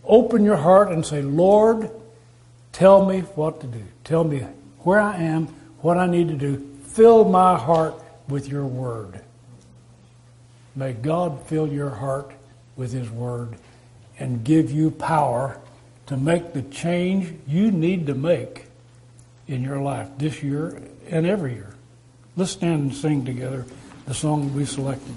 Open 0.05 0.45
your 0.45 0.57
heart 0.57 0.93
and 0.93 1.05
say, 1.05 1.23
Lord, 1.23 1.91
tell 2.73 3.07
me 3.07 3.21
what 3.21 3.61
to 3.63 3.67
do. 3.67 3.83
Tell 4.05 4.23
me 4.23 4.41
where 4.81 5.01
I 5.01 5.17
am, 5.17 5.49
what 5.85 5.99
I 5.99 6.07
need 6.07 6.29
to 6.29 6.35
do. 6.35 6.57
Fill 6.87 7.27
my 7.27 7.59
heart 7.59 7.95
with 8.27 8.49
your 8.49 8.65
word. 8.65 9.21
May 10.75 10.95
God 10.95 11.47
fill 11.47 11.69
your 11.69 11.91
heart 11.91 12.33
with 12.75 12.91
his 12.91 13.11
word 13.11 13.57
and 14.19 14.43
give 14.43 14.73
you 14.73 14.91
power 14.91 15.61
to 16.07 16.17
make 16.17 16.55
the 16.55 16.63
change 16.63 17.35
you 17.47 17.71
need 17.71 18.07
to 18.07 18.15
make 18.15 18.65
in 19.47 19.63
your 19.63 19.79
life 19.79 20.09
this 20.17 20.43
year 20.43 20.81
and 21.11 21.27
every 21.27 21.53
year. 21.53 21.75
Let's 22.35 22.53
stand 22.53 22.81
and 22.81 22.95
sing 22.95 23.27
together 23.27 23.67
the 24.07 24.15
song 24.15 24.55
we 24.55 24.65
selected. 24.65 25.15